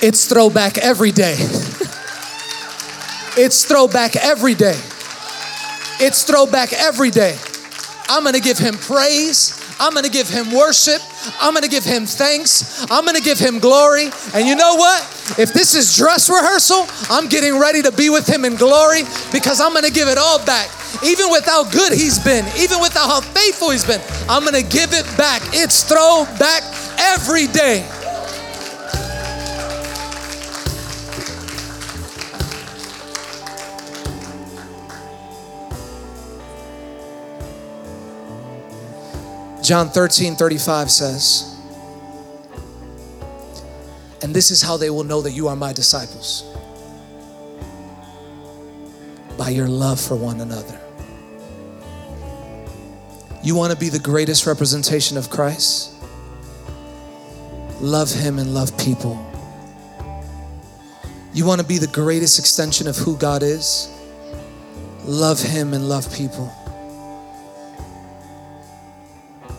It's 0.01 0.27
throwback 0.27 0.79
every 0.79 1.13
day. 1.13 1.37
It's 3.35 3.65
throwback 3.65 4.17
every 4.17 4.55
day. 4.55 4.79
It's 6.01 6.25
throwback 6.25 6.73
every 6.73 7.11
day. 7.11 7.39
I'm 8.09 8.25
gonna 8.25 8.41
give 8.41 8.59
him 8.59 8.75
praise. 8.75 9.62
I'm 9.83 9.95
gonna 9.95 10.09
give 10.09 10.29
him 10.29 10.55
worship. 10.55 11.03
I'm 11.41 11.55
gonna 11.55 11.67
give 11.67 11.83
him 11.83 12.07
thanks. 12.07 12.87
I'm 12.89 13.05
gonna 13.05 13.21
give 13.21 13.37
him 13.37 13.59
glory. 13.59 14.11
And 14.33 14.47
you 14.47 14.55
know 14.55 14.77
what? 14.77 15.03
If 15.41 15.53
this 15.53 15.75
is 15.75 15.97
dress 15.97 16.31
rehearsal, 16.31 16.87
I'm 17.11 17.29
getting 17.29 17.59
ready 17.59 17.83
to 17.83 17.91
be 17.91 18.09
with 18.09 18.25
him 18.25 18.45
in 18.45 18.55
glory 18.55 19.03
because 19.33 19.61
I'm 19.61 19.75
gonna 19.75 19.91
give 19.91 20.07
it 20.07 20.19
all 20.19 20.39
back. 20.47 20.71
Even 21.03 21.31
with 21.31 21.45
how 21.45 21.65
good 21.65 21.93
he's 21.93 22.23
been, 22.23 22.47
even 22.57 22.79
with 22.79 22.95
how 22.95 23.21
faithful 23.21 23.71
he's 23.71 23.85
been, 23.85 24.01
I'm 24.29 24.45
gonna 24.45 24.63
give 24.63 24.93
it 24.93 25.05
back. 25.19 25.43
It's 25.53 25.83
throwback 25.83 26.63
every 26.99 27.49
day. 27.49 27.83
John 39.63 39.91
13 39.91 40.35
35 40.35 40.91
says, 40.91 41.57
And 44.23 44.35
this 44.35 44.51
is 44.51 44.61
how 44.61 44.77
they 44.77 44.91
will 44.91 45.05
know 45.05 45.23
that 45.23 45.33
you 45.33 45.49
are 45.49 45.57
my 45.57 45.73
disciples 45.73 46.45
by 49.39 49.51
your 49.51 49.69
love 49.69 50.01
for 50.01 50.17
one 50.17 50.41
another. 50.41 50.81
You 53.45 53.55
want 53.55 53.73
to 53.73 53.79
be 53.79 53.89
the 53.89 53.99
greatest 53.99 54.47
representation 54.47 55.17
of 55.17 55.31
Christ? 55.31 55.95
Love 57.81 58.11
Him 58.13 58.39
and 58.39 58.55
love 58.55 58.77
people. 58.79 59.29
You 61.35 61.47
want 61.47 61.61
to 61.61 61.67
be 61.67 61.79
the 61.79 61.89
greatest 61.89 62.39
extension 62.39 62.87
of 62.89 62.97
who 62.97 63.17
God 63.17 63.43
is? 63.43 63.91
Love 65.05 65.41
Him 65.41 65.73
and 65.73 65.89
love 65.89 66.13
people. 66.15 66.53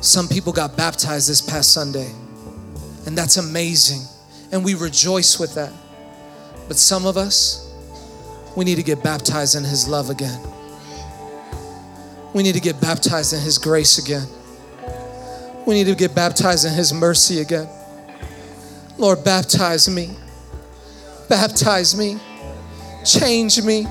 Some 0.04 0.28
people 0.28 0.52
got 0.52 0.76
baptized 0.76 1.30
this 1.30 1.40
past 1.40 1.72
Sunday, 1.72 2.12
and 3.06 3.18
that's 3.18 3.38
amazing. 3.38 4.02
And 4.52 4.62
we 4.62 4.74
rejoice 4.74 5.40
with 5.40 5.56
that. 5.56 5.72
But 6.68 6.76
some 6.76 7.06
of 7.06 7.16
us, 7.16 7.74
we 8.58 8.66
need 8.66 8.76
to 8.76 8.84
get 8.84 9.02
baptized 9.02 9.56
in 9.56 9.64
His 9.64 9.88
love 9.88 10.10
again. 10.10 10.38
We 12.34 12.44
need 12.44 12.52
to 12.56 12.60
get 12.60 12.82
baptized 12.82 13.32
in 13.32 13.40
His 13.40 13.58
grace 13.58 13.98
again. 13.98 14.28
We 15.66 15.74
need 15.74 15.86
to 15.86 15.96
get 15.96 16.14
baptized 16.14 16.66
in 16.66 16.74
His 16.74 16.94
mercy 16.94 17.40
again. 17.40 17.70
Lord, 18.98 19.24
baptize 19.24 19.90
me. 19.90 20.10
Baptize 21.30 21.98
me. 21.98 22.20
Change 23.06 23.64
me. 23.64 23.88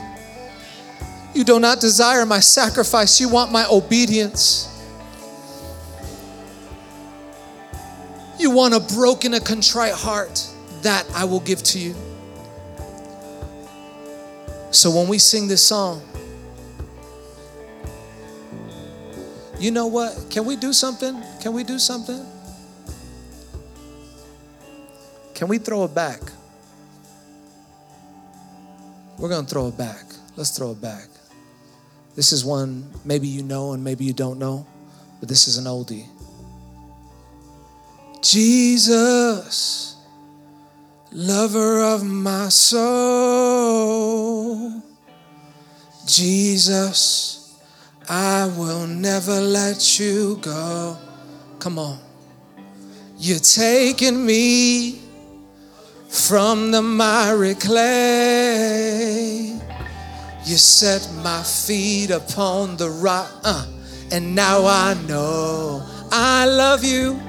You 1.34 1.44
do 1.44 1.58
not 1.58 1.80
desire 1.80 2.26
my 2.26 2.40
sacrifice, 2.40 3.18
you 3.18 3.30
want 3.30 3.50
my 3.50 3.64
obedience. 3.70 4.68
You 8.42 8.50
want 8.50 8.74
a 8.74 8.80
broken, 8.80 9.34
a 9.34 9.40
contrite 9.40 9.92
heart, 9.92 10.48
that 10.82 11.08
I 11.14 11.24
will 11.24 11.38
give 11.38 11.62
to 11.62 11.78
you. 11.78 11.94
So 14.72 14.90
when 14.90 15.06
we 15.06 15.18
sing 15.18 15.46
this 15.46 15.62
song, 15.62 16.02
you 19.60 19.70
know 19.70 19.86
what? 19.86 20.26
Can 20.28 20.44
we 20.44 20.56
do 20.56 20.72
something? 20.72 21.22
Can 21.40 21.52
we 21.52 21.62
do 21.62 21.78
something? 21.78 22.26
Can 25.36 25.46
we 25.46 25.58
throw 25.58 25.84
it 25.84 25.94
back? 25.94 26.20
We're 29.18 29.28
going 29.28 29.46
to 29.46 29.48
throw 29.48 29.68
it 29.68 29.78
back. 29.78 30.02
Let's 30.34 30.50
throw 30.50 30.72
it 30.72 30.80
back. 30.80 31.06
This 32.16 32.32
is 32.32 32.44
one 32.44 32.90
maybe 33.04 33.28
you 33.28 33.44
know 33.44 33.72
and 33.72 33.84
maybe 33.84 34.04
you 34.04 34.12
don't 34.12 34.40
know, 34.40 34.66
but 35.20 35.28
this 35.28 35.46
is 35.46 35.58
an 35.58 35.66
oldie. 35.66 36.11
Jesus, 38.22 39.96
lover 41.10 41.82
of 41.82 42.04
my 42.04 42.48
soul. 42.50 43.82
Jesus, 46.06 47.60
I 48.08 48.46
will 48.56 48.86
never 48.86 49.40
let 49.40 49.98
you 49.98 50.38
go. 50.40 50.96
Come 51.58 51.80
on. 51.80 51.98
You're 53.18 53.40
taking 53.40 54.24
me 54.24 55.00
from 56.08 56.70
the 56.70 56.80
miry 56.80 57.56
clay. 57.56 58.40
You 60.44 60.56
set 60.56 61.10
my 61.24 61.42
feet 61.42 62.12
upon 62.12 62.76
the 62.76 62.88
rock, 62.88 63.32
uh, 63.42 63.66
and 64.12 64.32
now 64.36 64.64
I 64.64 64.94
know 65.08 65.84
I 66.12 66.46
love 66.46 66.84
you. 66.84 67.20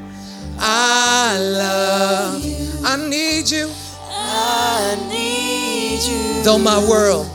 I 0.65 1.38
love 1.39 2.43
you. 2.45 2.56
I 2.86 2.95
need 3.10 3.49
you. 3.49 3.69
I 4.10 4.95
need 5.10 5.99
you. 6.04 6.43
Though 6.43 6.58
my 6.58 6.80
world, 6.88 7.28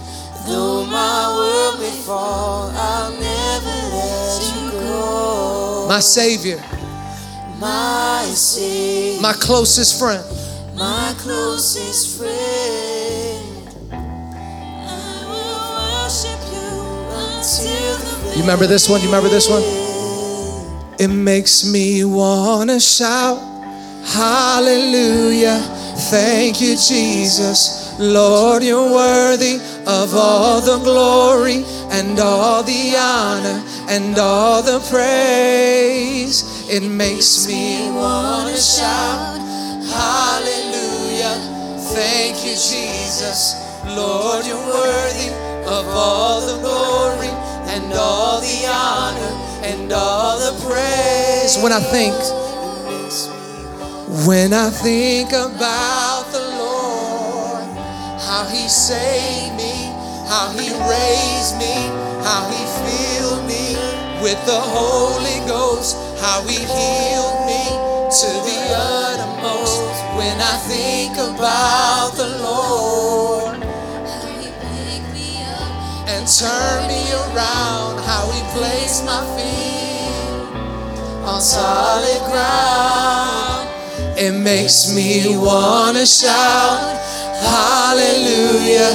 Though 0.47 0.87
my 0.87 1.35
world 1.37 1.79
may 1.81 1.91
fall, 2.07 2.71
I'll 2.75 3.11
never 3.13 3.77
let 3.93 4.41
you 4.55 4.71
go. 4.81 5.87
my 5.89 6.01
Savior, 6.01 6.59
My 7.61 8.25
Savior, 8.33 9.21
my 9.21 9.35
closest 9.35 9.99
friend. 9.99 10.25
my 10.75 11.15
closest 11.19 12.17
friend. 12.19 13.69
I 13.93 15.21
will 15.29 15.61
worship 15.77 16.41
you 16.49 16.71
until 17.13 17.93
the 17.99 18.37
You 18.37 18.41
remember 18.43 18.67
this 18.67 18.89
one? 18.89 19.01
You 19.01 19.07
remember 19.09 19.29
this 19.29 19.49
one? 19.51 19.63
It 20.99 21.07
makes 21.07 21.65
me 21.65 22.05
wanna 22.05 22.81
shout, 22.81 23.39
Hallelujah. 24.05 25.61
Thank 26.11 26.61
you, 26.61 26.75
Jesus. 26.77 27.95
Lord, 28.01 28.65
you're 28.65 28.93
worthy 28.93 29.61
of 29.87 30.17
all 30.17 30.61
the 30.61 30.79
glory 30.79 31.65
and 31.93 32.19
all 32.19 32.65
the 32.65 32.97
honor 32.99 33.63
and 33.89 34.19
all 34.19 34.61
the 34.61 34.81
praise. 34.91 36.43
It 36.69 36.83
makes 36.83 37.47
me 37.47 37.93
wanna 37.93 38.57
shout, 38.57 39.39
Hallelujah. 39.87 41.39
Thank 41.95 42.45
you, 42.45 42.57
Jesus. 42.59 43.55
Lord, 43.87 44.45
you're 44.45 44.67
worthy 44.67 45.31
of 45.65 45.87
all 45.95 46.41
the 46.41 46.59
glory 46.61 47.31
and 47.71 47.93
all 47.93 48.41
the 48.41 48.67
honor 48.67 49.48
and 49.63 49.93
all 49.93 50.39
the 50.39 50.53
praise. 50.65 51.59
When 51.63 51.73
I 51.73 51.81
think, 51.81 52.15
when 54.27 54.53
I 54.53 54.71
think 54.71 55.31
about 55.33 56.31
the 56.33 56.45
Lord, 56.59 57.67
how 58.21 58.47
He 58.51 58.69
saved 58.69 59.57
me, 59.57 59.91
how 60.29 60.51
He 60.53 60.71
raised 60.87 61.59
me, 61.59 61.75
how 62.23 62.49
He 62.51 62.63
filled 62.85 63.47
me 63.47 63.75
with 64.23 64.39
the 64.47 64.61
Holy 64.61 65.41
Ghost, 65.49 65.97
how 66.21 66.43
He 66.43 66.59
healed 66.59 67.47
me 67.47 67.65
to 68.09 68.31
the 68.47 68.59
uttermost. 68.73 69.83
When 70.17 70.41
I 70.41 70.57
think 70.67 71.15
about 71.19 72.17
the 72.17 72.38
turn 76.29 76.89
me 76.89 77.09
around, 77.13 78.05
how 78.05 78.29
He 78.31 78.43
placed 78.53 79.07
my 79.07 79.25
feet 79.33 79.89
on 81.25 81.41
solid 81.41 82.21
ground. 82.31 83.69
It 84.19 84.33
makes 84.33 84.95
me 84.95 85.39
wanna 85.39 86.05
shout, 86.05 87.01
Hallelujah. 87.41 88.93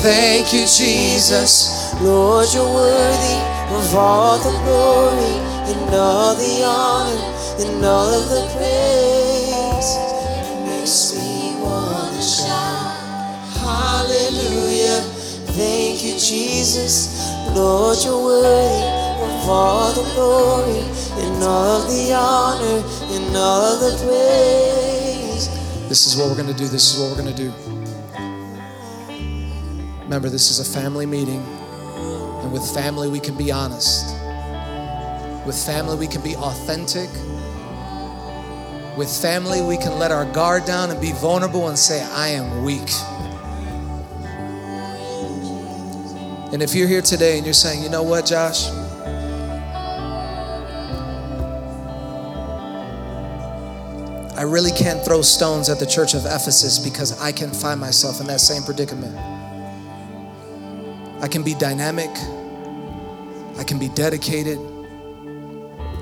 Thank 0.00 0.52
you, 0.52 0.60
Jesus. 0.60 1.92
Lord, 2.00 2.46
you're 2.54 2.72
worthy 2.72 3.40
of 3.74 3.94
all 3.96 4.38
the 4.38 4.56
glory 4.62 5.34
and 5.66 5.94
all 5.94 6.36
the 6.36 6.62
honor 6.62 7.66
and 7.66 7.84
all 7.84 8.14
of 8.14 8.28
the 8.28 8.46
praise. 8.56 8.85
Jesus. 16.18 17.30
Lord, 17.54 17.98
you're 18.04 18.22
worthy 18.22 18.84
of 19.24 19.48
all 19.48 19.92
the 19.92 20.02
glory 20.14 20.80
and 21.22 21.42
all 21.42 21.80
the 21.86 22.12
honor 22.12 22.82
and 23.14 23.36
all 23.36 23.76
the 23.76 23.96
praise. 24.04 25.48
This 25.88 26.06
is 26.06 26.16
what 26.16 26.28
we're 26.28 26.36
gonna 26.36 26.52
do. 26.52 26.66
This 26.66 26.92
is 26.92 27.00
what 27.00 27.10
we're 27.10 27.22
gonna 27.22 27.36
do. 27.36 27.52
Remember, 30.02 30.28
this 30.28 30.50
is 30.50 30.60
a 30.60 30.64
family 30.64 31.06
meeting, 31.06 31.42
and 32.42 32.52
with 32.52 32.62
family, 32.74 33.08
we 33.08 33.18
can 33.18 33.36
be 33.36 33.50
honest. 33.50 34.14
With 35.44 35.56
family, 35.56 35.96
we 35.96 36.06
can 36.06 36.22
be 36.22 36.36
authentic. 36.36 37.10
With 38.96 39.10
family, 39.10 39.62
we 39.62 39.76
can 39.76 39.98
let 39.98 40.10
our 40.10 40.24
guard 40.32 40.64
down 40.64 40.90
and 40.90 41.00
be 41.00 41.12
vulnerable 41.12 41.68
and 41.68 41.78
say, 41.78 42.02
I 42.02 42.28
am 42.28 42.62
weak. 42.62 42.90
And 46.52 46.62
if 46.62 46.74
you're 46.74 46.88
here 46.88 47.02
today 47.02 47.36
and 47.36 47.44
you're 47.44 47.52
saying, 47.52 47.82
you 47.82 47.88
know 47.88 48.04
what, 48.04 48.24
Josh? 48.24 48.68
I 54.36 54.42
really 54.42 54.70
can't 54.70 55.02
throw 55.02 55.22
stones 55.22 55.70
at 55.70 55.78
the 55.78 55.86
church 55.86 56.14
of 56.14 56.26
Ephesus 56.26 56.78
because 56.78 57.18
I 57.20 57.32
can 57.32 57.50
find 57.50 57.80
myself 57.80 58.20
in 58.20 58.26
that 58.26 58.40
same 58.40 58.62
predicament. 58.62 59.16
I 61.22 61.26
can 61.26 61.42
be 61.42 61.54
dynamic, 61.54 62.10
I 63.58 63.64
can 63.64 63.78
be 63.78 63.88
dedicated, 63.88 64.58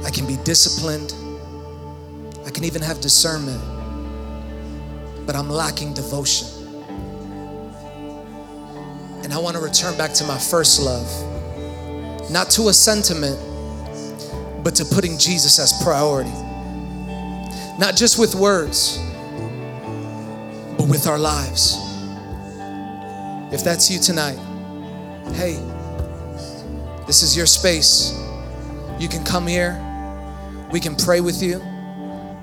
I 0.05 0.11
can 0.11 0.26
be 0.26 0.36
disciplined, 0.45 1.14
I 2.45 2.51
can 2.51 2.64
even 2.64 2.82
have 2.82 3.01
discernment, 3.01 3.62
but 5.24 5.36
I'm 5.36 5.49
lacking 5.49 5.95
devotion. 5.95 6.63
And 9.25 9.33
I 9.33 9.39
want 9.39 9.57
to 9.57 9.62
return 9.62 9.99
back 9.99 10.12
to 10.14 10.25
my 10.25 10.39
first 10.39 10.81
love, 10.81 12.31
not 12.31 12.51
to 12.51 12.68
a 12.68 12.72
sentiment, 12.72 13.39
but 14.62 14.77
to 14.77 14.85
putting 14.85 15.18
Jesus 15.18 15.59
as 15.59 15.83
priority 15.83 16.31
not 17.79 17.97
just 17.97 18.18
with 18.18 18.35
words, 18.35 18.99
but 20.79 20.89
with 20.89 21.07
our 21.07 21.18
lives. 21.18 21.77
If 23.53 23.64
that's 23.64 23.91
you 23.91 23.99
tonight, 23.99 24.39
hey, 25.35 25.55
this 27.07 27.22
is 27.22 27.37
your 27.37 27.47
space. 27.47 28.16
You 28.99 29.09
can 29.09 29.25
come 29.25 29.47
here, 29.47 29.81
we 30.70 30.79
can 30.79 30.95
pray 30.95 31.20
with 31.20 31.43
you, 31.43 31.59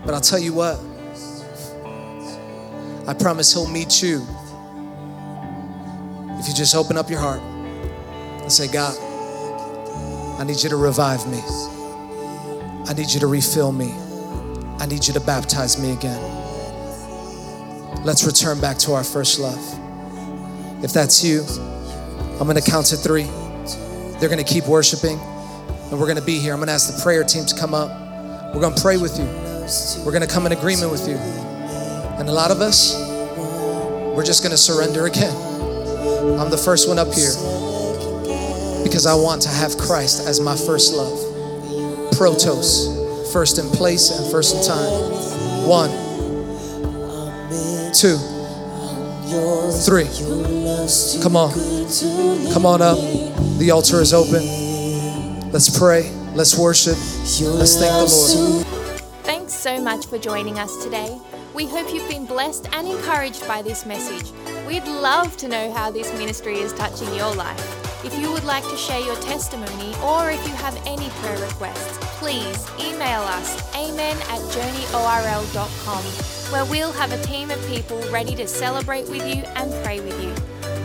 but 0.06 0.14
I'll 0.14 0.22
tell 0.22 0.40
you 0.40 0.54
what, 0.54 0.80
I 3.08 3.14
promise 3.14 3.54
He'll 3.54 3.70
meet 3.70 4.04
you 4.04 4.26
if 6.42 6.48
you 6.48 6.56
just 6.56 6.74
open 6.74 6.98
up 6.98 7.08
your 7.08 7.20
heart 7.20 7.40
and 8.42 8.52
say, 8.52 8.68
God, 8.68 8.98
I 10.40 10.44
need 10.44 10.64
you 10.64 10.70
to 10.70 10.76
revive 10.76 11.28
me, 11.30 11.40
I 12.88 12.94
need 12.94 13.12
you 13.12 13.20
to 13.20 13.28
refill 13.28 13.72
me. 13.72 13.94
I 14.80 14.88
need 14.88 15.06
you 15.06 15.14
to 15.14 15.20
baptize 15.20 15.80
me 15.80 15.92
again. 15.92 16.20
Let's 18.04 18.26
return 18.26 18.60
back 18.60 18.80
to 18.80 18.94
our 18.94 19.04
first 19.04 19.40
love. 19.40 19.64
If 20.84 20.92
that's 20.92 21.24
you, 21.24 21.46
I'm 22.40 22.48
gonna 22.48 22.60
count 22.60 22.88
to 22.88 22.96
three. 22.96 23.30
They're 24.20 24.30
gonna 24.30 24.44
keep 24.44 24.66
worshiping, 24.66 25.20
and 25.20 26.00
we're 26.00 26.08
gonna 26.08 26.24
be 26.24 26.40
here. 26.40 26.54
I'm 26.56 26.60
gonna 26.60 26.72
ask 26.72 26.92
the 26.92 27.00
prayer 27.04 27.24
team 27.24 27.46
to 27.46 27.56
come 27.56 27.76
up. 27.76 27.92
We're 28.56 28.62
gonna 28.62 28.82
pray 28.82 28.98
with 28.98 29.20
you. 29.20 29.26
We're 30.04 30.12
gonna 30.12 30.26
come 30.26 30.48
in 30.48 30.52
agreement 30.54 30.92
with 30.92 31.08
you. 31.08 31.18
And 32.18 32.28
a 32.28 32.34
lot 32.34 32.50
of 32.50 32.62
us, 32.62 32.96
we're 32.98 34.26
just 34.26 34.42
gonna 34.42 34.58
surrender 34.58 35.06
again. 35.06 35.51
I'm 36.02 36.50
the 36.50 36.58
first 36.58 36.88
one 36.88 36.98
up 36.98 37.14
here 37.14 37.34
because 38.84 39.06
I 39.06 39.14
want 39.14 39.42
to 39.44 39.50
have 39.50 39.78
Christ 39.78 40.28
as 40.28 40.40
my 40.40 40.56
first 40.56 40.94
love. 40.94 41.18
Protos 42.14 43.32
first 43.32 43.60
in 43.60 43.70
place 43.70 44.12
and 44.12 44.30
first 44.32 44.56
in 44.56 44.64
time. 44.64 45.68
One, 45.68 45.90
two, 47.94 48.18
three. 49.86 50.10
Come 51.22 51.36
on. 51.36 51.54
Come 52.54 52.66
on 52.66 52.82
up. 52.82 52.98
The 53.60 53.72
altar 53.72 54.02
is 54.02 54.14
open. 54.14 55.52
Let's 55.52 55.78
pray. 55.78 56.12
Let's 56.34 56.58
worship. 56.58 56.98
Let's 56.98 57.78
thank 57.78 57.92
the 57.92 58.08
Lord. 58.10 58.66
Thanks 59.24 59.54
so 59.54 59.82
much 59.82 60.08
for 60.08 60.18
joining 60.18 60.60
us 60.60 60.84
today. 60.84 61.20
We 61.54 61.68
hope 61.68 61.94
you've 61.94 62.10
been 62.10 62.26
blessed 62.26 62.70
and 62.74 62.88
encouraged 62.88 63.48
by 63.48 63.62
this 63.62 63.86
message. 63.86 64.32
We'd 64.72 64.88
love 64.88 65.36
to 65.36 65.50
know 65.50 65.70
how 65.74 65.92
this 65.92 66.14
ministry 66.14 66.54
is 66.60 66.72
touching 66.72 67.14
your 67.14 67.36
life. 67.36 68.06
If 68.06 68.18
you 68.18 68.32
would 68.32 68.46
like 68.46 68.64
to 68.70 68.78
share 68.78 69.02
your 69.02 69.18
testimony 69.18 69.94
or 70.02 70.32
if 70.32 70.42
you 70.48 70.54
have 70.54 70.82
any 70.88 71.10
prayer 71.10 71.38
requests, 71.40 71.98
please 72.20 72.66
email 72.80 73.20
us 73.20 73.76
amen 73.76 74.16
at 74.16 74.40
journeyorl.com 74.56 76.04
where 76.54 76.64
we'll 76.64 76.94
have 76.94 77.12
a 77.12 77.22
team 77.22 77.52
of 77.52 77.60
people 77.68 78.02
ready 78.14 78.34
to 78.34 78.48
celebrate 78.48 79.10
with 79.10 79.28
you 79.28 79.44
and 79.56 79.74
pray 79.84 80.00
with 80.00 80.24
you. 80.24 80.34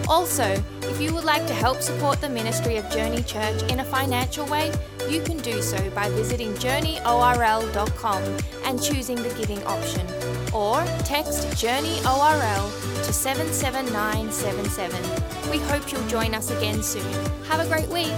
Also, 0.09 0.63
if 0.83 1.01
you 1.01 1.13
would 1.13 1.25
like 1.25 1.45
to 1.47 1.53
help 1.53 1.83
support 1.83 2.21
the 2.21 2.29
ministry 2.29 2.77
of 2.77 2.89
Journey 2.91 3.23
Church 3.23 3.63
in 3.71 3.81
a 3.81 3.85
financial 3.85 4.47
way, 4.47 4.73
you 5.09 5.21
can 5.21 5.39
do 5.39 5.61
so 5.61 5.91
by 5.91 6.09
visiting 6.11 6.55
journeyorl.com 6.55 8.23
and 8.65 8.81
choosing 8.83 9.17
the 9.17 9.35
giving 9.35 9.63
option. 9.65 10.07
Or 10.55 10.85
text 11.05 11.49
JourneyORL 11.61 12.71
to 13.05 13.13
77977. 13.13 15.51
We 15.51 15.59
hope 15.59 15.93
you'll 15.93 16.07
join 16.07 16.35
us 16.35 16.51
again 16.51 16.83
soon. 16.83 17.13
Have 17.49 17.61
a 17.61 17.67
great 17.69 17.89
week. 17.89 18.15